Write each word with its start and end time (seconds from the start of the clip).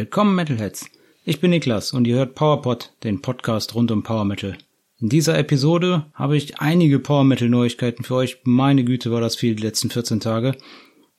Willkommen 0.00 0.34
Metalheads. 0.34 0.86
Ich 1.26 1.40
bin 1.40 1.50
Niklas 1.50 1.92
und 1.92 2.06
ihr 2.06 2.16
hört 2.16 2.34
PowerPod, 2.34 2.94
den 3.04 3.20
Podcast 3.20 3.74
rund 3.74 3.90
um 3.90 4.02
Power 4.02 4.24
Metal. 4.24 4.56
In 4.98 5.10
dieser 5.10 5.38
Episode 5.38 6.06
habe 6.14 6.38
ich 6.38 6.58
einige 6.58 6.98
Power 6.98 7.22
Metal 7.22 7.50
Neuigkeiten 7.50 8.02
für 8.02 8.14
euch. 8.14 8.38
Meine 8.44 8.82
Güte, 8.82 9.10
war 9.10 9.20
das 9.20 9.36
viel 9.36 9.56
die 9.56 9.62
letzten 9.62 9.90
14 9.90 10.20
Tage. 10.20 10.56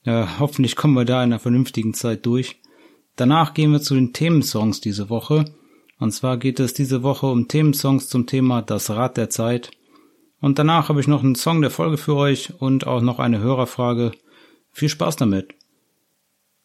Ja, 0.04 0.40
hoffentlich 0.40 0.76
kommen 0.76 0.96
wir 0.96 1.06
da 1.06 1.24
in 1.24 1.30
einer 1.30 1.38
vernünftigen 1.38 1.94
Zeit 1.94 2.26
durch. 2.26 2.60
Danach 3.16 3.54
gehen 3.54 3.72
wir 3.72 3.82
zu 3.82 3.94
den 3.94 4.14
Themensongs 4.14 4.82
diese 4.82 5.12
Woche. 5.12 5.46
Und 6.00 6.12
zwar 6.12 6.38
geht 6.38 6.60
es 6.60 6.74
diese 6.74 7.04
Woche 7.04 7.28
um 7.28 7.48
Themensongs 7.48 8.10
zum 8.10 8.26
Thema 8.26 8.64
Das 8.64 8.90
Rad 8.90 9.16
der 9.16 9.30
Zeit. 9.30 9.70
Und 10.40 10.58
danach 10.58 10.90
habe 10.90 11.02
ich 11.02 11.08
noch 11.08 11.24
einen 11.24 11.36
Song 11.36 11.62
der 11.62 11.70
Folge 11.70 12.00
für 12.00 12.16
euch 12.16 12.60
und 12.60 12.88
auch 12.88 13.02
noch 13.02 13.20
eine 13.20 13.42
Hörerfrage. 13.42 14.12
Viel 14.72 14.90
Spaß 14.90 15.18
damit! 15.18 15.61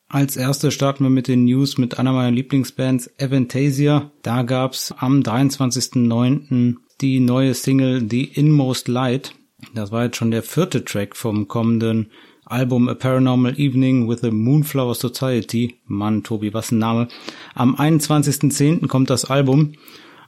Als 0.09 0.37
erstes 0.37 0.73
starten 0.73 1.05
wir 1.05 1.11
mit 1.11 1.27
den 1.27 1.45
News 1.45 1.79
mit 1.79 1.99
einer 1.99 2.13
meiner 2.13 2.31
Lieblingsbands, 2.31 3.11
Avantasia. 3.21 4.13
Da 4.23 4.43
gab's 4.43 4.93
am 4.97 5.21
23.09. 5.21 6.77
die 7.01 7.19
neue 7.21 7.55
Single 7.55 8.07
The 8.09 8.25
Inmost 8.25 8.87
Light. 8.87 9.35
Das 9.75 9.91
war 9.91 10.05
jetzt 10.05 10.17
schon 10.17 10.31
der 10.31 10.45
vierte 10.45 10.85
Track 10.85 11.17
vom 11.17 11.49
kommenden 11.49 12.11
Album 12.45 12.89
A 12.89 12.95
Paranormal 12.95 13.59
Evening 13.59 14.09
with 14.09 14.21
the 14.21 14.31
Moonflower 14.31 14.95
Society. 14.95 15.81
Mann, 15.87 16.23
Tobi, 16.23 16.55
was 16.55 16.71
ein 16.71 16.79
Name. 16.79 17.09
Am 17.55 17.75
21.10. 17.75 18.87
kommt 18.87 19.11
das 19.11 19.25
Album 19.25 19.73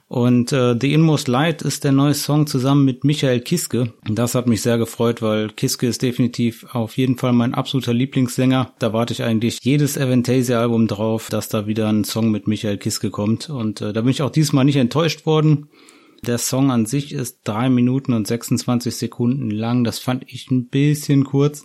und 0.09 0.51
äh, 0.53 0.75
The 0.79 0.91
Inmost 0.91 1.27
Light 1.27 1.61
ist 1.61 1.83
der 1.83 1.91
neue 1.91 2.15
Song 2.15 2.47
zusammen 2.47 2.83
mit 2.83 3.03
Michael 3.03 3.41
Kiske. 3.41 3.93
Das 4.09 4.33
hat 4.33 4.47
mich 4.47 4.63
sehr 4.63 4.79
gefreut, 4.79 5.21
weil 5.21 5.49
Kiske 5.49 5.85
ist 5.85 6.01
definitiv 6.01 6.65
auf 6.73 6.97
jeden 6.97 7.15
Fall 7.19 7.31
mein 7.31 7.53
absoluter 7.53 7.93
Lieblingssänger. 7.93 8.73
Da 8.79 8.91
warte 8.91 9.13
ich 9.13 9.21
eigentlich 9.21 9.59
jedes 9.61 9.99
Avantasia-Album 9.99 10.87
drauf, 10.87 11.29
dass 11.29 11.47
da 11.47 11.67
wieder 11.67 11.89
ein 11.89 12.05
Song 12.05 12.31
mit 12.31 12.47
Michael 12.47 12.79
Kiske 12.79 13.11
kommt. 13.11 13.51
Und 13.51 13.81
äh, 13.81 13.93
da 13.93 14.01
bin 14.01 14.09
ich 14.09 14.23
auch 14.23 14.31
diesmal 14.31 14.65
nicht 14.65 14.77
enttäuscht 14.77 15.27
worden. 15.27 15.69
Der 16.25 16.39
Song 16.39 16.71
an 16.71 16.87
sich 16.87 17.13
ist 17.13 17.41
drei 17.43 17.69
Minuten 17.69 18.13
und 18.13 18.25
26 18.25 18.95
Sekunden 18.95 19.51
lang. 19.51 19.83
Das 19.83 19.99
fand 19.99 20.23
ich 20.25 20.49
ein 20.49 20.69
bisschen 20.69 21.23
kurz. 21.23 21.61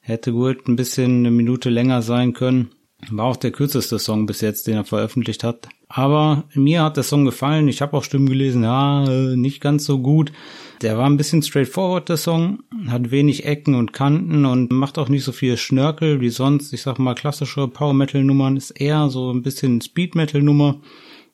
Hätte 0.00 0.32
gut 0.32 0.66
ein 0.66 0.76
bisschen 0.76 1.18
eine 1.18 1.30
Minute 1.30 1.68
länger 1.68 2.00
sein 2.00 2.32
können. 2.32 2.70
War 3.10 3.26
auch 3.26 3.36
der 3.36 3.50
kürzeste 3.50 3.98
Song 3.98 4.24
bis 4.24 4.40
jetzt, 4.40 4.66
den 4.66 4.76
er 4.76 4.84
veröffentlicht 4.84 5.44
hat. 5.44 5.68
Aber 5.94 6.44
mir 6.54 6.84
hat 6.84 6.96
der 6.96 7.04
Song 7.04 7.26
gefallen. 7.26 7.68
Ich 7.68 7.82
habe 7.82 7.94
auch 7.96 8.04
Stimmen 8.04 8.26
gelesen, 8.28 8.62
ja, 8.62 9.04
nicht 9.36 9.60
ganz 9.60 9.84
so 9.84 9.98
gut. 9.98 10.32
Der 10.80 10.96
war 10.96 11.04
ein 11.04 11.18
bisschen 11.18 11.42
straightforward, 11.42 12.08
der 12.08 12.16
Song. 12.16 12.60
Hat 12.88 13.10
wenig 13.10 13.44
Ecken 13.44 13.74
und 13.74 13.92
Kanten 13.92 14.46
und 14.46 14.72
macht 14.72 14.96
auch 14.96 15.10
nicht 15.10 15.22
so 15.22 15.32
viel 15.32 15.58
Schnörkel 15.58 16.22
wie 16.22 16.30
sonst. 16.30 16.72
Ich 16.72 16.80
sag 16.80 16.98
mal, 16.98 17.14
klassische 17.14 17.68
Power-Metal-Nummern 17.68 18.56
ist 18.56 18.70
eher 18.70 19.10
so 19.10 19.30
ein 19.30 19.42
bisschen 19.42 19.82
Speed-Metal-Nummer. 19.82 20.80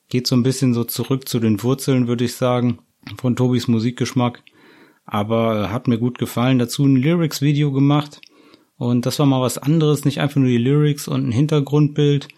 Geht 0.09 0.27
so 0.27 0.35
ein 0.35 0.43
bisschen 0.43 0.73
so 0.73 0.83
zurück 0.83 1.29
zu 1.29 1.39
den 1.39 1.63
Wurzeln, 1.63 2.09
würde 2.09 2.25
ich 2.25 2.35
sagen, 2.35 2.79
von 3.17 3.37
Tobis 3.37 3.69
Musikgeschmack. 3.69 4.43
Aber 5.05 5.71
hat 5.71 5.87
mir 5.87 5.99
gut 5.99 6.17
gefallen. 6.17 6.59
Dazu 6.59 6.83
ein 6.83 6.97
Lyrics-Video 6.97 7.71
gemacht 7.71 8.19
und 8.75 9.05
das 9.05 9.19
war 9.19 9.25
mal 9.25 9.41
was 9.41 9.57
anderes, 9.57 10.03
nicht 10.03 10.19
einfach 10.19 10.37
nur 10.37 10.49
die 10.49 10.57
Lyrics 10.57 11.07
und 11.07 11.27
ein 11.27 11.31
Hintergrundbild, 11.31 12.29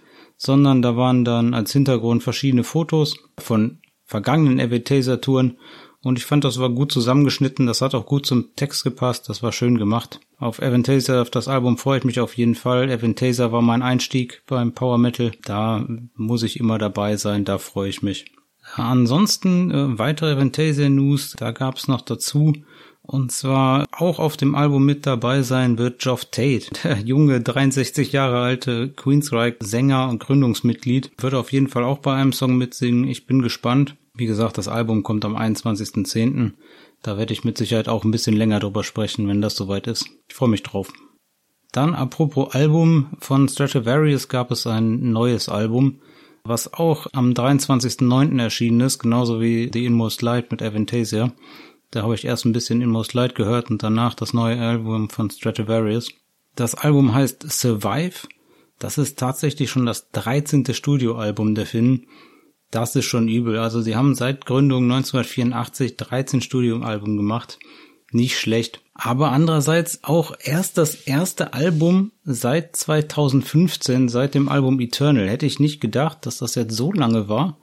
sondern 0.44 0.82
da 0.82 0.98
waren 0.98 1.24
dann 1.24 1.54
als 1.54 1.72
Hintergrund 1.72 2.24
verschiedene 2.24 2.64
Fotos 2.64 3.16
von 3.38 3.78
vergangenen 4.06 4.60
Avetaser-Touren 4.60 5.58
und 6.02 6.18
ich 6.18 6.26
fand, 6.26 6.44
das 6.44 6.60
war 6.60 6.72
gut 6.72 6.92
zusammengeschnitten, 6.92 7.68
das 7.68 7.82
hat 7.82 7.94
auch 7.94 8.08
gut 8.08 8.26
zum 8.26 8.56
Text 8.56 8.84
gepasst, 8.84 9.30
das 9.30 9.44
war 9.44 9.52
schön 9.52 9.78
gemacht. 9.78 10.20
Auf 10.40 10.60
Aventaser, 10.60 11.22
auf 11.22 11.30
das 11.30 11.48
Album 11.48 11.78
freue 11.78 12.00
ich 12.00 12.06
mich 12.06 12.20
auf 12.20 12.36
jeden 12.38 12.56
Fall. 12.56 12.90
Aventaser 12.92 13.52
war 13.52 13.62
mein 13.62 13.84
Einstieg 13.84 14.42
beim 14.48 14.74
Power 14.74 14.98
Metal, 14.98 15.32
da 15.46 15.86
muss 16.16 16.42
ich 16.42 16.60
immer 16.60 16.80
dabei 16.80 17.18
sein, 17.18 17.46
da 17.46 17.60
freue 17.60 17.90
ich 17.90 18.02
mich. 18.02 18.26
Ansonsten 18.74 19.70
äh, 19.70 20.00
weitere 20.00 20.32
Aventaser 20.32 20.90
News, 20.90 21.36
da 21.38 21.52
gab 21.52 21.78
es 21.78 21.88
noch 21.88 22.02
dazu 22.02 22.54
und 23.04 23.32
zwar 23.32 23.88
auch 23.92 24.20
auf 24.20 24.38
dem 24.38 24.56
Album 24.56 24.86
mit 24.86 25.06
dabei 25.06 25.42
sein 25.42 25.78
wird 25.78 26.02
Geoff 26.02 26.26
Tate, 26.26 26.68
der 26.84 27.00
junge 27.00 27.42
63 27.42 28.12
Jahre 28.12 28.40
alte 28.40 28.90
Queensryche 28.90 29.58
Sänger 29.60 30.10
und 30.10 30.20
Gründungsmitglied, 30.20 31.12
wird 31.18 31.34
auf 31.34 31.52
jeden 31.52 31.68
Fall 31.68 31.84
auch 31.84 32.00
bei 32.00 32.14
einem 32.14 32.34
Song 32.34 32.58
mitsingen. 32.58 33.08
Ich 33.08 33.26
bin 33.26 33.42
gespannt. 33.42 33.96
Wie 34.14 34.26
gesagt, 34.26 34.58
das 34.58 34.68
Album 34.68 35.04
kommt 35.04 35.26
am 35.26 35.36
21.10. 35.36 36.52
Da 37.02 37.18
werde 37.18 37.34
ich 37.34 37.44
mit 37.44 37.58
Sicherheit 37.58 37.88
auch 37.88 38.04
ein 38.04 38.12
bisschen 38.12 38.36
länger 38.36 38.60
drüber 38.60 38.84
sprechen, 38.84 39.28
wenn 39.28 39.42
das 39.42 39.56
soweit 39.56 39.88
ist. 39.88 40.06
Ich 40.28 40.36
freue 40.36 40.50
mich 40.50 40.64
drauf. 40.64 40.92
Dann 41.72 41.96
apropos 41.96 42.54
Album, 42.54 43.08
von 43.20 43.48
Stratovarius 43.48 44.28
gab 44.28 44.52
es 44.52 44.68
ein 44.68 45.12
neues 45.12 45.48
Album, 45.48 46.02
was 46.44 46.74
auch 46.74 47.08
am 47.14 47.32
23.09. 47.32 48.42
erschienen 48.42 48.82
ist, 48.82 49.00
genauso 49.00 49.42
wie 49.42 49.70
The 49.72 49.86
Inmost 49.86 50.22
Light 50.22 50.52
mit 50.52 50.62
Avantasia. 50.62 51.32
Da 51.92 52.04
habe 52.04 52.16
ich 52.16 52.26
erst 52.26 52.46
ein 52.46 52.54
bisschen 52.54 52.82
Inmost 52.82 53.14
Light 53.14 53.36
gehört 53.36 53.70
und 53.70 53.84
danach 53.84 54.14
das 54.14 54.34
neue 54.34 54.60
Album 54.60 55.10
von 55.10 55.30
Stratovarius. 55.30 56.10
Das 56.56 56.74
Album 56.76 57.14
heißt 57.14 57.52
Survive. 57.52 58.28
Das 58.80 58.98
ist 58.98 59.20
tatsächlich 59.20 59.70
schon 59.70 59.86
das 59.86 60.10
13. 60.12 60.74
Studioalbum 60.74 61.54
der 61.54 61.66
Finnen. 61.66 62.08
Das 62.72 62.96
ist 62.96 63.06
schon 63.06 63.28
übel. 63.28 63.58
Also 63.58 63.82
sie 63.82 63.96
haben 63.96 64.16
seit 64.16 64.46
Gründung 64.46 64.84
1984 64.84 65.98
13 65.98 66.42
Studioalbum 66.42 67.18
gemacht. 67.18 67.60
Nicht 68.12 68.40
schlecht. 68.40 68.82
Aber 68.94 69.32
andererseits 69.32 70.04
auch 70.04 70.34
erst 70.40 70.78
das 70.78 70.96
erste 70.96 71.54
Album 71.54 72.12
seit 72.24 72.76
2015, 72.76 74.10
seit 74.10 74.34
dem 74.34 74.48
Album 74.48 74.80
Eternal. 74.80 75.28
Hätte 75.28 75.46
ich 75.46 75.60
nicht 75.60 75.82
gedacht, 75.82 76.26
dass 76.26 76.38
das 76.38 76.56
jetzt 76.56 76.76
so 76.76 76.92
lange 76.94 77.28
war. 77.28 77.58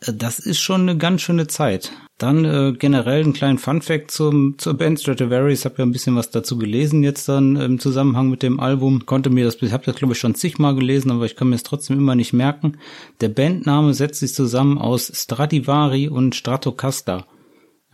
Das 0.00 0.38
ist 0.38 0.60
schon 0.60 0.82
eine 0.82 0.96
ganz 0.96 1.22
schöne 1.22 1.48
Zeit. 1.48 1.90
Dann 2.18 2.46
äh, 2.46 2.72
generell 2.72 3.22
einen 3.22 3.34
kleinen 3.34 3.58
Fun-Fact 3.58 4.10
zum, 4.10 4.56
zur 4.56 4.74
Band 4.74 5.00
Stratovarius. 5.00 5.60
Ich 5.60 5.64
habe 5.66 5.74
ja 5.78 5.84
ein 5.84 5.92
bisschen 5.92 6.16
was 6.16 6.30
dazu 6.30 6.56
gelesen 6.56 7.02
jetzt 7.02 7.28
dann 7.28 7.56
im 7.56 7.78
Zusammenhang 7.78 8.30
mit 8.30 8.42
dem 8.42 8.58
Album. 8.58 9.04
Konnte 9.04 9.28
mir 9.28 9.44
das, 9.44 9.60
ich 9.60 9.72
habe 9.72 9.84
das 9.84 9.96
glaube 9.96 10.14
ich 10.14 10.18
schon 10.18 10.34
zigmal 10.34 10.74
gelesen, 10.74 11.10
aber 11.10 11.26
ich 11.26 11.36
kann 11.36 11.50
mir 11.50 11.56
es 11.56 11.62
trotzdem 11.62 11.98
immer 11.98 12.14
nicht 12.14 12.32
merken. 12.32 12.78
Der 13.20 13.28
Bandname 13.28 13.92
setzt 13.92 14.20
sich 14.20 14.32
zusammen 14.32 14.78
aus 14.78 15.12
Stradivari 15.14 16.08
und 16.08 16.34
Stratocaster. 16.34 17.26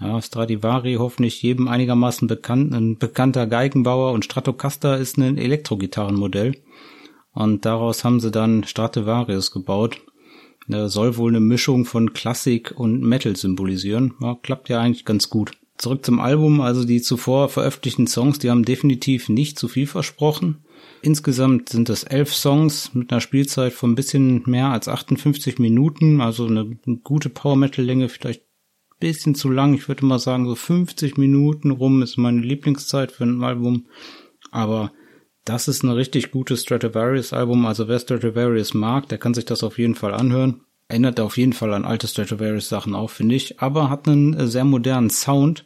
Ja, 0.01 0.23
Stradivari 0.23 0.95
hoffentlich 0.99 1.43
jedem 1.43 1.67
einigermaßen 1.67 2.29
bekannt, 2.29 2.75
ein 2.75 2.99
bekannter 2.99 3.49
Geigenbauer 3.49 4.13
und 4.13 4.25
Stratocaster 4.25 4.99
ist 4.99 5.17
ein 5.17 5.37
Elektrogitarrenmodell. 5.37 6.57
Und 7.33 7.65
daraus 7.65 8.05
haben 8.05 8.21
sie 8.21 8.31
dann 8.31 8.63
Stradivarius 8.65 9.51
gebaut 9.51 10.01
soll 10.69 11.17
wohl 11.17 11.31
eine 11.31 11.41
Mischung 11.41 11.85
von 11.85 12.13
Klassik 12.13 12.73
und 12.77 13.03
Metal 13.03 13.37
symbolisieren. 13.37 14.15
Ja, 14.21 14.37
klappt 14.41 14.69
ja 14.69 14.81
eigentlich 14.81 15.05
ganz 15.05 15.29
gut. 15.29 15.53
Zurück 15.79 16.05
zum 16.05 16.21
Album, 16.21 16.61
also 16.61 16.85
die 16.85 17.03
zuvor 17.03 17.49
veröffentlichten 17.49 18.07
Songs, 18.07 18.39
die 18.39 18.51
haben 18.51 18.65
definitiv 18.65 19.29
nicht 19.29 19.59
zu 19.59 19.67
viel 19.67 19.87
versprochen. 19.87 20.65
Insgesamt 21.01 21.69
sind 21.69 21.89
es 21.89 22.05
elf 22.05 22.33
Songs 22.33 22.95
mit 22.95 23.11
einer 23.11 23.21
Spielzeit 23.21 23.73
von 23.73 23.93
ein 23.93 23.95
bisschen 23.97 24.43
mehr 24.47 24.69
als 24.69 24.87
58 24.87 25.59
Minuten, 25.59 26.21
also 26.21 26.47
eine 26.47 26.77
gute 27.03 27.29
Power 27.29 27.57
Metal 27.57 27.85
Länge, 27.85 28.09
vielleicht 28.09 28.43
ein 28.43 28.99
bisschen 29.01 29.35
zu 29.35 29.51
lang. 29.51 29.75
Ich 29.75 29.89
würde 29.89 30.07
mal 30.07 30.21
sagen, 30.21 30.47
so 30.47 30.55
50 30.55 31.17
Minuten 31.17 31.73
rum 31.73 32.03
ist 32.03 32.17
meine 32.17 32.41
Lieblingszeit 32.41 33.11
für 33.11 33.25
ein 33.25 33.43
Album. 33.43 33.87
Aber 34.53 34.93
das 35.45 35.69
ist 35.69 35.83
ein 35.83 35.91
richtig 35.91 36.31
gutes 36.31 36.63
Stratovarius 36.63 37.33
Album. 37.33 37.67
Also 37.67 37.89
wer 37.89 37.99
Stratovarius 37.99 38.75
mag, 38.75 39.09
der 39.09 39.19
kann 39.19 39.35
sich 39.35 39.45
das 39.45 39.63
auf 39.63 39.79
jeden 39.79 39.95
Fall 39.95 40.15
anhören. 40.15 40.63
Erinnert 40.89 41.21
auf 41.21 41.37
jeden 41.37 41.53
Fall 41.53 41.73
an 41.73 41.85
alte 41.85 42.07
Stratovarius 42.07 42.69
Sachen 42.69 42.95
auch, 42.95 43.11
finde 43.11 43.35
ich. 43.35 43.61
Aber 43.61 43.91
hat 43.91 44.07
einen 44.07 44.35
äh, 44.35 44.47
sehr 44.47 44.65
modernen 44.65 45.11
Sound 45.11 45.65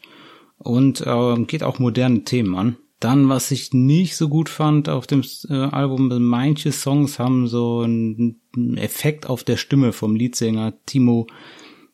und 0.59 1.01
äh, 1.01 1.45
geht 1.45 1.63
auch 1.63 1.79
moderne 1.79 2.25
Themen 2.25 2.55
an. 2.55 2.77
Dann, 3.01 3.29
was 3.29 3.51
ich 3.51 3.75
nicht 3.75 4.17
so 4.17 4.29
gut 4.29 4.49
fand 4.49 4.89
auf 4.89 5.07
dem 5.07 5.23
äh, 5.51 5.55
Album, 5.55 6.09
manche 6.23 6.73
Songs 6.73 7.19
haben 7.19 7.47
so 7.47 7.81
einen 7.81 8.41
Effekt 8.77 9.29
auf 9.29 9.45
der 9.45 9.59
Stimme 9.59 9.93
vom 9.93 10.17
Leadsänger 10.17 10.73
Timo 10.87 11.27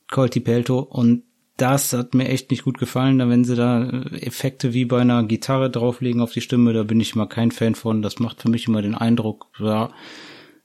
Coltipelto 0.08 0.79
und 0.79 1.25
das 1.62 1.93
hat 1.93 2.12
mir 2.12 2.29
echt 2.29 2.50
nicht 2.50 2.64
gut 2.64 2.79
gefallen, 2.79 3.19
wenn 3.31 3.44
sie 3.44 3.55
da 3.55 3.85
äh, 3.85 4.26
Effekte 4.26 4.75
wie 4.75 4.85
bei 4.85 5.00
einer 5.00 5.23
Gitarre 5.23 5.70
drauflegen 5.70 6.20
auf 6.20 6.32
die 6.32 6.41
Stimme, 6.41 6.73
da 6.73 6.82
bin 6.82 6.99
ich 6.99 7.14
immer 7.14 7.29
kein 7.29 7.53
Fan 7.53 7.76
von. 7.76 8.03
Das 8.03 8.19
macht 8.19 8.43
für 8.43 8.50
mich 8.50 8.67
immer 8.67 8.82
den 8.82 8.97
Eindruck, 8.97 9.47
ja, 9.61 9.91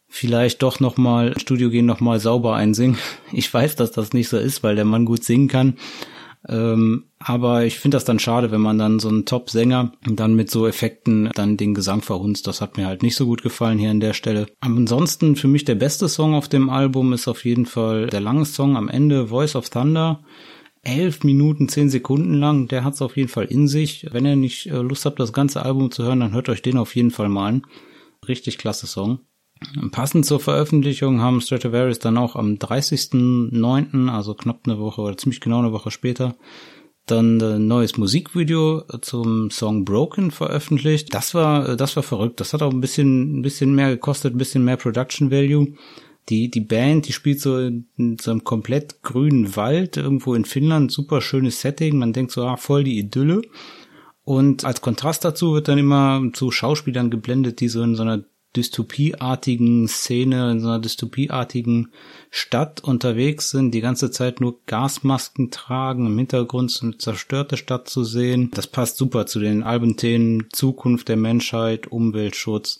vielleicht 0.07 0.63
doch 0.63 0.79
nochmal 0.79 1.39
Studio 1.39 1.69
gehen, 1.69 1.85
nochmal 1.85 2.19
sauber 2.19 2.55
einsingen. 2.55 2.97
Ich 3.31 3.53
weiß, 3.53 3.75
dass 3.75 3.91
das 3.91 4.13
nicht 4.13 4.27
so 4.27 4.37
ist, 4.37 4.63
weil 4.63 4.75
der 4.75 4.85
Mann 4.85 5.05
gut 5.05 5.23
singen 5.23 5.47
kann. 5.47 5.75
Ähm, 6.49 7.05
aber 7.19 7.65
ich 7.65 7.77
finde 7.77 7.97
das 7.97 8.05
dann 8.05 8.19
schade, 8.19 8.51
wenn 8.51 8.61
man 8.61 8.79
dann 8.79 8.99
so 8.99 9.09
einen 9.09 9.25
Top-Sänger 9.25 9.91
dann 10.09 10.33
mit 10.33 10.49
so 10.49 10.65
Effekten 10.65 11.29
dann 11.35 11.57
den 11.57 11.75
Gesang 11.75 12.01
verhunzt. 12.01 12.47
Das 12.47 12.61
hat 12.61 12.77
mir 12.77 12.87
halt 12.87 13.03
nicht 13.03 13.15
so 13.15 13.25
gut 13.25 13.43
gefallen 13.43 13.77
hier 13.77 13.91
an 13.91 13.99
der 13.99 14.13
Stelle. 14.13 14.47
Ansonsten 14.61 15.35
für 15.35 15.47
mich 15.47 15.65
der 15.65 15.75
beste 15.75 16.07
Song 16.09 16.33
auf 16.33 16.47
dem 16.47 16.69
Album 16.69 17.13
ist 17.13 17.27
auf 17.27 17.45
jeden 17.45 17.65
Fall 17.67 18.07
der 18.07 18.21
lange 18.21 18.45
Song 18.45 18.77
am 18.77 18.89
Ende, 18.89 19.27
Voice 19.27 19.55
of 19.55 19.69
Thunder 19.69 20.23
elf 20.87 21.23
Minuten, 21.23 21.67
zehn 21.69 21.89
Sekunden 21.89 22.33
lang. 22.33 22.67
Der 22.67 22.83
hat 22.83 22.93
es 22.93 23.01
auf 23.01 23.17
jeden 23.17 23.29
Fall 23.29 23.45
in 23.45 23.67
sich. 23.67 24.07
Wenn 24.11 24.25
ihr 24.25 24.35
nicht 24.35 24.67
äh, 24.67 24.77
Lust 24.77 25.05
habt, 25.05 25.19
das 25.19 25.33
ganze 25.33 25.63
Album 25.63 25.91
zu 25.91 26.03
hören, 26.03 26.21
dann 26.21 26.33
hört 26.33 26.49
euch 26.49 26.61
den 26.61 26.77
auf 26.77 26.95
jeden 26.95 27.11
Fall 27.11 27.29
mal 27.29 27.47
an. 27.47 27.67
Richtig 28.27 28.57
klasse 28.57 28.87
Song. 28.87 29.19
Passend 29.91 30.25
zur 30.25 30.39
Veröffentlichung 30.39 31.21
haben 31.21 31.41
Stratovarius 31.41 31.99
dann 31.99 32.17
auch 32.17 32.35
am 32.35 32.53
30.09., 32.55 34.09
also 34.09 34.35
knapp 34.35 34.61
eine 34.65 34.79
Woche 34.79 35.01
oder 35.01 35.17
ziemlich 35.17 35.41
genau 35.41 35.59
eine 35.59 35.71
Woche 35.71 35.89
später, 35.89 36.35
dann 37.07 37.41
ein 37.41 37.67
neues 37.67 37.97
Musikvideo 37.97 38.83
zum 39.01 39.49
Song 39.49 39.83
Broken 39.83 40.29
veröffentlicht. 40.29 41.13
Das 41.13 41.33
war, 41.33 41.75
das 41.75 41.95
war 41.95 42.03
verrückt. 42.03 42.39
Das 42.39 42.53
hat 42.53 42.61
auch 42.61 42.71
ein 42.71 42.81
bisschen, 42.81 43.39
ein 43.39 43.41
bisschen 43.41 43.73
mehr 43.73 43.89
gekostet, 43.89 44.35
ein 44.35 44.37
bisschen 44.37 44.63
mehr 44.63 44.77
Production 44.77 45.31
Value. 45.31 45.73
Die, 46.29 46.49
die 46.49 46.61
Band, 46.61 47.07
die 47.07 47.13
spielt 47.13 47.39
so 47.39 47.57
in 47.57 48.17
so 48.19 48.31
einem 48.31 48.43
komplett 48.43 49.01
grünen 49.01 49.55
Wald 49.55 49.95
irgendwo 49.95 50.33
in 50.33 50.45
Finnland. 50.45 50.91
Super 50.91 51.21
schönes 51.21 51.61
Setting. 51.61 51.97
Man 51.97 52.13
denkt 52.13 52.31
so, 52.31 52.43
ah, 52.43 52.57
voll 52.57 52.83
die 52.83 52.99
Idylle. 52.99 53.41
Und 54.23 54.65
als 54.65 54.81
Kontrast 54.81 55.23
dazu 55.23 55.53
wird 55.53 55.69
dann 55.69 55.77
immer 55.77 56.21
zu 56.33 56.51
Schauspielern 56.51 57.09
geblendet, 57.09 57.61
die 57.61 57.69
so 57.69 57.81
in 57.81 57.95
so 57.95 58.01
einer 58.01 58.25
dystopieartigen 58.57 59.87
Szene, 59.87 60.51
in 60.51 60.59
so 60.59 60.67
einer 60.67 60.79
dystopieartigen 60.79 61.93
Stadt 62.29 62.83
unterwegs 62.83 63.51
sind, 63.51 63.71
die 63.71 63.81
ganze 63.81 64.11
Zeit 64.11 64.41
nur 64.41 64.59
Gasmasken 64.65 65.51
tragen, 65.51 66.07
im 66.07 66.17
Hintergrund 66.17 66.71
so 66.71 66.87
eine 66.87 66.97
zerstörte 66.97 67.55
Stadt 67.55 67.87
zu 67.87 68.03
sehen. 68.03 68.51
Das 68.53 68.67
passt 68.67 68.97
super 68.97 69.27
zu 69.27 69.39
den 69.39 69.63
Albenthemen 69.63 70.47
Zukunft 70.51 71.07
der 71.07 71.17
Menschheit, 71.17 71.87
Umweltschutz. 71.87 72.79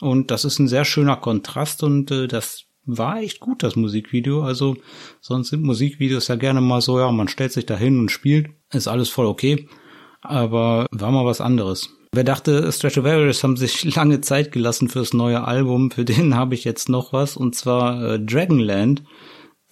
Und 0.00 0.30
das 0.30 0.44
ist 0.44 0.58
ein 0.58 0.68
sehr 0.68 0.84
schöner 0.84 1.16
Kontrast 1.16 1.82
und 1.82 2.10
äh, 2.10 2.28
das 2.28 2.65
war 2.86 3.20
echt 3.20 3.40
gut, 3.40 3.62
das 3.62 3.76
Musikvideo. 3.76 4.42
Also 4.42 4.76
sonst 5.20 5.48
sind 5.48 5.62
Musikvideos 5.62 6.28
ja 6.28 6.36
gerne 6.36 6.60
mal 6.60 6.80
so, 6.80 6.98
ja, 6.98 7.10
man 7.10 7.28
stellt 7.28 7.52
sich 7.52 7.66
da 7.66 7.76
hin 7.76 7.98
und 7.98 8.10
spielt, 8.10 8.48
ist 8.72 8.88
alles 8.88 9.08
voll 9.08 9.26
okay. 9.26 9.68
Aber 10.22 10.86
war 10.90 11.10
mal 11.10 11.24
was 11.24 11.40
anderes. 11.40 11.90
Wer 12.12 12.24
dachte, 12.24 12.72
Stratovarius 12.72 13.42
haben 13.44 13.56
sich 13.56 13.94
lange 13.96 14.20
Zeit 14.22 14.52
gelassen 14.52 14.88
fürs 14.88 15.12
neue 15.12 15.44
Album, 15.44 15.90
für 15.90 16.04
den 16.04 16.34
habe 16.34 16.54
ich 16.54 16.64
jetzt 16.64 16.88
noch 16.88 17.12
was, 17.12 17.36
und 17.36 17.54
zwar 17.54 18.02
äh, 18.02 18.20
Dragonland. 18.20 19.02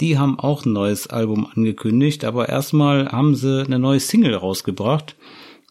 Die 0.01 0.19
haben 0.19 0.39
auch 0.41 0.67
ein 0.67 0.73
neues 0.73 1.07
Album 1.07 1.49
angekündigt, 1.55 2.25
aber 2.25 2.49
erstmal 2.49 3.13
haben 3.13 3.37
sie 3.37 3.65
eine 3.65 3.79
neue 3.79 4.01
Single 4.01 4.35
rausgebracht. 4.35 5.17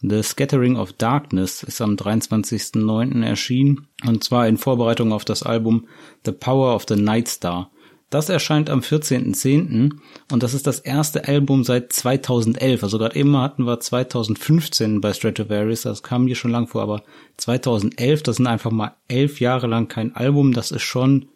The 0.05 0.21
Scattering 0.21 0.75
of 0.75 0.91
Darkness 0.91 1.63
ist 1.63 1.79
am 1.79 1.95
23.09. 1.95 3.23
erschienen 3.23 3.87
und 4.05 4.21
zwar 4.21 4.49
in 4.49 4.57
Vorbereitung 4.57 5.13
auf 5.13 5.23
das 5.23 5.43
Album 5.43 5.87
The 6.25 6.33
Power 6.33 6.75
of 6.75 6.83
the 6.89 6.97
Night 6.97 7.29
Star. 7.29 7.71
Das 8.09 8.27
erscheint 8.27 8.69
am 8.69 8.81
14.10. 8.81 9.93
und 10.29 10.43
das 10.43 10.53
ist 10.53 10.67
das 10.67 10.79
erste 10.79 11.27
Album 11.27 11.63
seit 11.63 11.93
2011. 11.93 12.83
Also 12.83 12.97
gerade 12.97 13.15
eben 13.15 13.35
hatten 13.37 13.65
wir 13.65 13.79
2015 13.79 14.99
bei 14.99 15.13
Stratovarius, 15.13 15.83
das 15.83 16.03
kam 16.03 16.27
hier 16.27 16.35
schon 16.35 16.51
lang 16.51 16.67
vor, 16.67 16.83
aber 16.83 17.03
2011, 17.37 18.23
das 18.23 18.35
sind 18.35 18.47
einfach 18.47 18.71
mal 18.71 18.97
elf 19.07 19.39
Jahre 19.39 19.67
lang 19.67 19.87
kein 19.87 20.13
Album, 20.17 20.51
das 20.51 20.71
ist 20.71 20.83
schon 20.83 21.29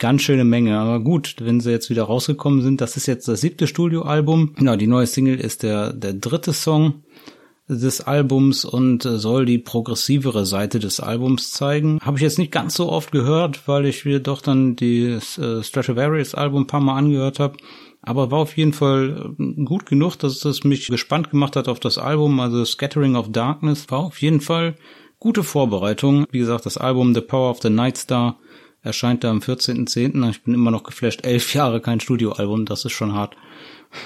ganz 0.00 0.22
schöne 0.22 0.44
Menge. 0.44 0.76
Aber 0.76 0.98
gut, 0.98 1.36
wenn 1.38 1.60
sie 1.60 1.70
jetzt 1.70 1.88
wieder 1.88 2.02
rausgekommen 2.02 2.62
sind, 2.62 2.80
das 2.80 2.96
ist 2.96 3.06
jetzt 3.06 3.28
das 3.28 3.40
siebte 3.40 3.68
Studioalbum. 3.68 4.54
Genau, 4.56 4.74
die 4.74 4.88
neue 4.88 5.06
Single 5.06 5.38
ist 5.38 5.62
der, 5.62 5.92
der 5.92 6.14
dritte 6.14 6.52
Song 6.52 7.04
des 7.68 8.00
Albums 8.00 8.64
und 8.64 9.04
äh, 9.04 9.18
soll 9.18 9.44
die 9.44 9.58
progressivere 9.58 10.46
Seite 10.46 10.78
des 10.78 11.00
Albums 11.00 11.50
zeigen. 11.50 11.98
Habe 12.00 12.18
ich 12.18 12.22
jetzt 12.22 12.38
nicht 12.38 12.52
ganz 12.52 12.74
so 12.74 12.90
oft 12.90 13.10
gehört, 13.10 13.66
weil 13.66 13.86
ich 13.86 14.04
mir 14.04 14.20
doch 14.20 14.40
dann 14.40 14.76
die 14.76 15.18
äh, 15.38 15.62
Stratovarius 15.62 16.34
Album 16.34 16.62
ein 16.62 16.66
paar 16.66 16.80
Mal 16.80 16.96
angehört 16.96 17.40
habe. 17.40 17.56
Aber 18.02 18.30
war 18.30 18.38
auf 18.38 18.56
jeden 18.56 18.72
Fall 18.72 19.34
äh, 19.38 19.64
gut 19.64 19.86
genug, 19.86 20.16
dass 20.16 20.44
es 20.44 20.64
mich 20.64 20.86
gespannt 20.86 21.30
gemacht 21.30 21.56
hat 21.56 21.68
auf 21.68 21.80
das 21.80 21.98
Album. 21.98 22.38
Also 22.38 22.64
Scattering 22.64 23.16
of 23.16 23.32
Darkness 23.32 23.90
war 23.90 23.98
auf 23.98 24.22
jeden 24.22 24.40
Fall 24.40 24.76
gute 25.18 25.42
Vorbereitung. 25.42 26.26
Wie 26.30 26.38
gesagt, 26.38 26.66
das 26.66 26.78
Album 26.78 27.14
The 27.14 27.20
Power 27.20 27.50
of 27.50 27.62
the 27.62 27.70
Night 27.70 27.96
Star 27.96 28.38
erscheint 28.82 29.24
da 29.24 29.30
am 29.30 29.40
14.10. 29.40 30.30
Ich 30.30 30.44
bin 30.44 30.54
immer 30.54 30.70
noch 30.70 30.84
geflasht. 30.84 31.26
Elf 31.26 31.52
Jahre 31.52 31.80
kein 31.80 31.98
Studioalbum, 31.98 32.64
das 32.66 32.84
ist 32.84 32.92
schon 32.92 33.14
hart. 33.14 33.36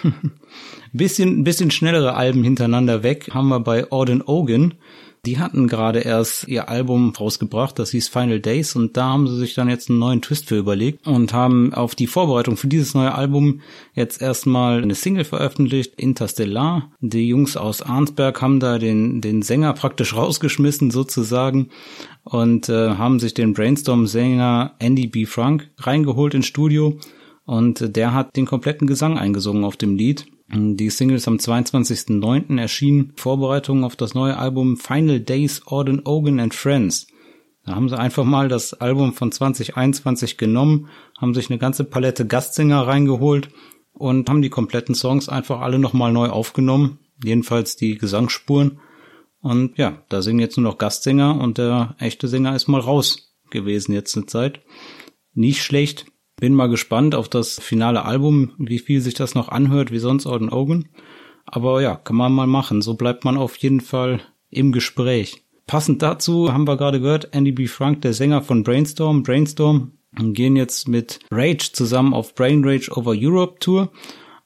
bisschen, 0.92 1.44
bisschen 1.44 1.70
schnellere 1.70 2.14
Alben 2.14 2.44
hintereinander 2.44 3.02
weg 3.02 3.30
haben 3.32 3.48
wir 3.48 3.60
bei 3.60 3.90
Auden 3.90 4.22
Ogan. 4.24 4.74
Die 5.26 5.38
hatten 5.38 5.68
gerade 5.68 5.98
erst 5.98 6.48
ihr 6.48 6.70
Album 6.70 7.12
rausgebracht, 7.12 7.78
das 7.78 7.90
hieß 7.90 8.08
Final 8.08 8.40
Days 8.40 8.74
und 8.74 8.96
da 8.96 9.10
haben 9.10 9.28
sie 9.28 9.36
sich 9.36 9.52
dann 9.52 9.68
jetzt 9.68 9.90
einen 9.90 9.98
neuen 9.98 10.22
Twist 10.22 10.46
für 10.46 10.56
überlegt 10.56 11.06
und 11.06 11.34
haben 11.34 11.74
auf 11.74 11.94
die 11.94 12.06
Vorbereitung 12.06 12.56
für 12.56 12.68
dieses 12.68 12.94
neue 12.94 13.14
Album 13.14 13.60
jetzt 13.92 14.22
erstmal 14.22 14.82
eine 14.82 14.94
Single 14.94 15.24
veröffentlicht, 15.24 16.00
Interstellar. 16.00 16.90
Die 17.00 17.28
Jungs 17.28 17.58
aus 17.58 17.82
Arnsberg 17.82 18.40
haben 18.40 18.60
da 18.60 18.78
den, 18.78 19.20
den 19.20 19.42
Sänger 19.42 19.74
praktisch 19.74 20.16
rausgeschmissen 20.16 20.90
sozusagen 20.90 21.68
und 22.24 22.70
äh, 22.70 22.94
haben 22.94 23.20
sich 23.20 23.34
den 23.34 23.52
Brainstorm-Sänger 23.52 24.76
Andy 24.78 25.06
B. 25.06 25.26
Frank 25.26 25.70
reingeholt 25.76 26.32
ins 26.32 26.46
Studio 26.46 26.98
und 27.44 27.96
der 27.96 28.14
hat 28.14 28.36
den 28.36 28.46
kompletten 28.46 28.86
Gesang 28.86 29.18
eingesungen 29.18 29.64
auf 29.64 29.76
dem 29.76 29.96
Lied. 29.96 30.26
Die 30.52 30.90
Single 30.90 31.16
ist 31.16 31.28
am 31.28 31.36
22.09. 31.36 32.58
erschienen. 32.58 33.12
Vorbereitungen 33.16 33.84
auf 33.84 33.94
das 33.94 34.14
neue 34.14 34.36
Album 34.36 34.76
Final 34.76 35.20
Days 35.20 35.62
Auden 35.66 36.02
Ogan 36.04 36.40
and 36.40 36.54
Friends. 36.54 37.06
Da 37.64 37.74
haben 37.74 37.88
sie 37.88 37.98
einfach 37.98 38.24
mal 38.24 38.48
das 38.48 38.74
Album 38.74 39.12
von 39.12 39.30
2021 39.30 40.38
genommen, 40.38 40.88
haben 41.18 41.34
sich 41.34 41.50
eine 41.50 41.58
ganze 41.58 41.84
Palette 41.84 42.26
Gastsänger 42.26 42.86
reingeholt 42.86 43.50
und 43.92 44.28
haben 44.28 44.42
die 44.42 44.50
kompletten 44.50 44.94
Songs 44.94 45.28
einfach 45.28 45.60
alle 45.60 45.78
nochmal 45.78 46.12
neu 46.12 46.28
aufgenommen. 46.28 46.98
Jedenfalls 47.22 47.76
die 47.76 47.98
Gesangsspuren. 47.98 48.80
Und 49.40 49.78
ja, 49.78 50.02
da 50.08 50.22
singen 50.22 50.40
jetzt 50.40 50.56
nur 50.56 50.64
noch 50.64 50.78
Gastsänger 50.78 51.40
und 51.40 51.58
der 51.58 51.94
echte 51.98 52.28
Sänger 52.28 52.56
ist 52.56 52.66
mal 52.66 52.80
raus 52.80 53.36
gewesen 53.50 53.92
jetzt 53.92 54.16
eine 54.16 54.26
Zeit. 54.26 54.60
Nicht 55.34 55.62
schlecht. 55.62 56.06
Bin 56.40 56.54
mal 56.54 56.68
gespannt 56.68 57.14
auf 57.14 57.28
das 57.28 57.60
finale 57.60 58.06
Album, 58.06 58.52
wie 58.56 58.78
viel 58.78 59.02
sich 59.02 59.12
das 59.12 59.34
noch 59.34 59.50
anhört, 59.50 59.92
wie 59.92 59.98
sonst 59.98 60.26
Auden 60.26 60.50
Ogan. 60.50 60.88
Aber 61.44 61.82
ja, 61.82 61.96
kann 61.96 62.16
man 62.16 62.32
mal 62.32 62.46
machen. 62.46 62.80
So 62.80 62.94
bleibt 62.94 63.26
man 63.26 63.36
auf 63.36 63.56
jeden 63.56 63.82
Fall 63.82 64.20
im 64.48 64.72
Gespräch. 64.72 65.44
Passend 65.66 66.00
dazu 66.00 66.52
haben 66.52 66.66
wir 66.66 66.78
gerade 66.78 66.98
gehört, 66.98 67.28
Andy 67.32 67.52
B. 67.52 67.66
Frank, 67.66 68.00
der 68.00 68.14
Sänger 68.14 68.40
von 68.40 68.64
Brainstorm. 68.64 69.22
Brainstorm 69.22 69.92
gehen 70.16 70.56
jetzt 70.56 70.88
mit 70.88 71.20
Rage 71.30 71.72
zusammen 71.72 72.14
auf 72.14 72.34
Brain 72.34 72.64
Rage 72.64 72.90
Over 72.96 73.12
Europe 73.14 73.58
Tour. 73.60 73.92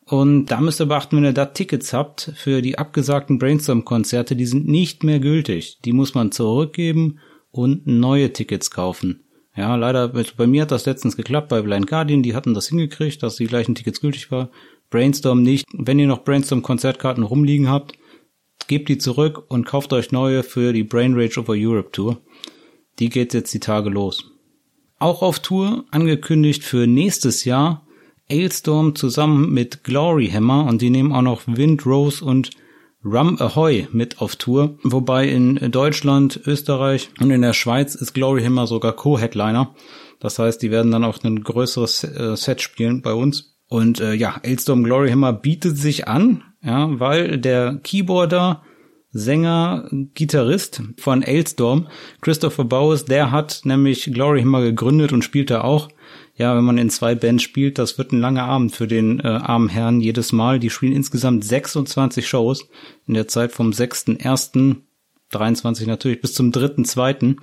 Und 0.04 0.46
da 0.46 0.60
müsst 0.60 0.80
ihr 0.80 0.86
beachten, 0.86 1.16
wenn 1.16 1.24
ihr 1.24 1.32
da 1.32 1.46
Tickets 1.46 1.92
habt 1.92 2.32
für 2.34 2.60
die 2.60 2.76
abgesagten 2.76 3.38
Brainstorm-Konzerte, 3.38 4.36
die 4.36 4.46
sind 4.46 4.66
nicht 4.66 5.04
mehr 5.04 5.20
gültig. 5.20 5.78
Die 5.84 5.92
muss 5.92 6.14
man 6.14 6.32
zurückgeben 6.32 7.20
und 7.50 7.86
neue 7.86 8.32
Tickets 8.32 8.70
kaufen. 8.70 9.23
Ja, 9.56 9.76
leider, 9.76 10.08
bei 10.08 10.46
mir 10.46 10.62
hat 10.62 10.72
das 10.72 10.86
letztens 10.86 11.16
geklappt, 11.16 11.48
bei 11.48 11.62
Blind 11.62 11.86
Guardian, 11.86 12.22
die 12.22 12.34
hatten 12.34 12.54
das 12.54 12.68
hingekriegt, 12.68 13.22
dass 13.22 13.36
die 13.36 13.46
gleichen 13.46 13.74
Tickets 13.74 14.00
gültig 14.00 14.30
war. 14.30 14.50
Brainstorm 14.90 15.42
nicht. 15.42 15.64
Wenn 15.72 15.98
ihr 15.98 16.08
noch 16.08 16.24
Brainstorm-Konzertkarten 16.24 17.22
rumliegen 17.22 17.68
habt, 17.68 17.92
gebt 18.66 18.88
die 18.88 18.98
zurück 18.98 19.44
und 19.48 19.66
kauft 19.66 19.92
euch 19.92 20.12
neue 20.12 20.42
für 20.42 20.72
die 20.72 20.84
Brain 20.84 21.14
Rage 21.14 21.40
Over 21.40 21.54
Europe 21.56 21.90
Tour. 21.92 22.20
Die 22.98 23.08
geht 23.08 23.34
jetzt 23.34 23.54
die 23.54 23.60
Tage 23.60 23.90
los. 23.90 24.30
Auch 24.98 25.22
auf 25.22 25.40
Tour 25.40 25.84
angekündigt 25.90 26.64
für 26.64 26.86
nächstes 26.86 27.44
Jahr 27.44 27.86
Ailstorm 28.30 28.94
zusammen 28.94 29.52
mit 29.52 29.84
Glory 29.84 30.28
Hammer 30.30 30.66
und 30.66 30.80
die 30.80 30.90
nehmen 30.90 31.12
auch 31.12 31.22
noch 31.22 31.42
Wind 31.46 31.84
Rose 31.84 32.24
und 32.24 32.50
Rum 33.04 33.38
Ahoy 33.38 33.86
mit 33.92 34.20
auf 34.20 34.36
Tour, 34.36 34.78
wobei 34.82 35.28
in 35.28 35.56
Deutschland, 35.70 36.40
Österreich 36.46 37.10
und 37.20 37.30
in 37.30 37.42
der 37.42 37.52
Schweiz 37.52 37.94
ist 37.94 38.14
Glory 38.14 38.42
Hammer 38.42 38.66
sogar 38.66 38.94
Co-Headliner. 38.94 39.74
Das 40.20 40.38
heißt, 40.38 40.62
die 40.62 40.70
werden 40.70 40.90
dann 40.90 41.04
auch 41.04 41.22
ein 41.22 41.42
größeres 41.42 42.04
äh, 42.04 42.36
Set 42.36 42.62
spielen 42.62 43.02
bei 43.02 43.12
uns. 43.12 43.56
Und 43.68 44.00
äh, 44.00 44.14
ja, 44.14 44.40
Elstorm 44.42 44.84
Glory 44.84 45.10
Hammer 45.10 45.34
bietet 45.34 45.76
sich 45.76 46.08
an, 46.08 46.44
ja, 46.62 46.98
weil 46.98 47.38
der 47.38 47.78
Keyboarder, 47.82 48.62
Sänger, 49.10 49.88
Gitarrist 50.14 50.82
von 50.98 51.22
Ailstorm, 51.22 51.88
Christopher 52.22 52.64
Bowes, 52.64 53.04
der 53.04 53.30
hat 53.30 53.60
nämlich 53.64 54.10
Glory 54.14 54.40
Hammer 54.40 54.62
gegründet 54.62 55.12
und 55.12 55.22
spielt 55.22 55.50
da 55.50 55.60
auch 55.60 55.90
ja, 56.36 56.56
wenn 56.56 56.64
man 56.64 56.78
in 56.78 56.90
zwei 56.90 57.14
Bands 57.14 57.44
spielt, 57.44 57.78
das 57.78 57.96
wird 57.96 58.12
ein 58.12 58.20
langer 58.20 58.44
Abend 58.44 58.74
für 58.74 58.88
den 58.88 59.20
äh, 59.20 59.28
armen 59.28 59.68
Herrn 59.68 60.00
jedes 60.00 60.32
Mal. 60.32 60.58
Die 60.58 60.70
spielen 60.70 60.92
insgesamt 60.92 61.44
26 61.44 62.26
Shows 62.26 62.68
in 63.06 63.14
der 63.14 63.28
Zeit 63.28 63.52
vom 63.52 63.70
6.1., 63.70 64.76
23 65.30 65.86
natürlich, 65.86 66.20
bis 66.20 66.34
zum 66.34 66.50
3.2. 66.50 67.36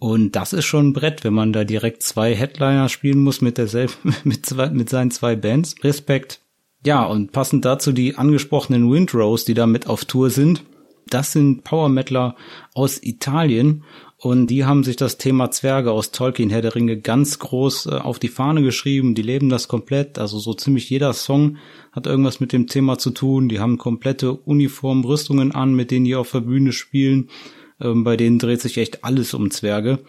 Und 0.00 0.36
das 0.36 0.52
ist 0.52 0.64
schon 0.64 0.88
ein 0.88 0.92
Brett, 0.92 1.24
wenn 1.24 1.34
man 1.34 1.52
da 1.52 1.64
direkt 1.64 2.02
zwei 2.02 2.34
Headliner 2.34 2.88
spielen 2.88 3.18
muss 3.18 3.40
mit 3.40 3.58
derselben, 3.58 4.14
mit, 4.24 4.46
zwei, 4.46 4.70
mit 4.70 4.88
seinen 4.88 5.10
zwei 5.10 5.36
Bands. 5.36 5.76
Respekt. 5.84 6.40
Ja, 6.84 7.04
und 7.04 7.32
passend 7.32 7.64
dazu 7.64 7.92
die 7.92 8.16
angesprochenen 8.16 8.90
Windrose, 8.90 9.46
die 9.46 9.54
da 9.54 9.66
mit 9.66 9.88
auf 9.88 10.04
Tour 10.04 10.30
sind. 10.30 10.64
Das 11.08 11.32
sind 11.32 11.64
Power 11.64 11.88
Metaler 11.88 12.36
aus 12.74 13.02
Italien 13.02 13.84
und 14.20 14.48
die 14.48 14.64
haben 14.64 14.82
sich 14.82 14.96
das 14.96 15.16
Thema 15.16 15.52
Zwerge 15.52 15.92
aus 15.92 16.10
Tolkien 16.10 16.50
Herr 16.50 16.60
der 16.60 16.74
Ringe 16.74 16.98
ganz 16.98 17.38
groß 17.38 17.86
äh, 17.86 17.90
auf 17.90 18.18
die 18.18 18.26
Fahne 18.26 18.62
geschrieben. 18.62 19.14
Die 19.14 19.22
leben 19.22 19.48
das 19.48 19.68
komplett. 19.68 20.18
Also 20.18 20.40
so 20.40 20.54
ziemlich 20.54 20.90
jeder 20.90 21.12
Song 21.12 21.58
hat 21.92 22.08
irgendwas 22.08 22.40
mit 22.40 22.52
dem 22.52 22.66
Thema 22.66 22.98
zu 22.98 23.10
tun. 23.10 23.48
Die 23.48 23.60
haben 23.60 23.78
komplette 23.78 24.32
Uniformrüstungen 24.32 25.52
an, 25.54 25.72
mit 25.72 25.92
denen 25.92 26.04
die 26.04 26.16
auf 26.16 26.32
der 26.32 26.40
Bühne 26.40 26.72
spielen. 26.72 27.30
Ähm, 27.80 28.02
bei 28.02 28.16
denen 28.16 28.40
dreht 28.40 28.60
sich 28.60 28.76
echt 28.78 29.04
alles 29.04 29.34
um 29.34 29.52
Zwerge. 29.52 30.00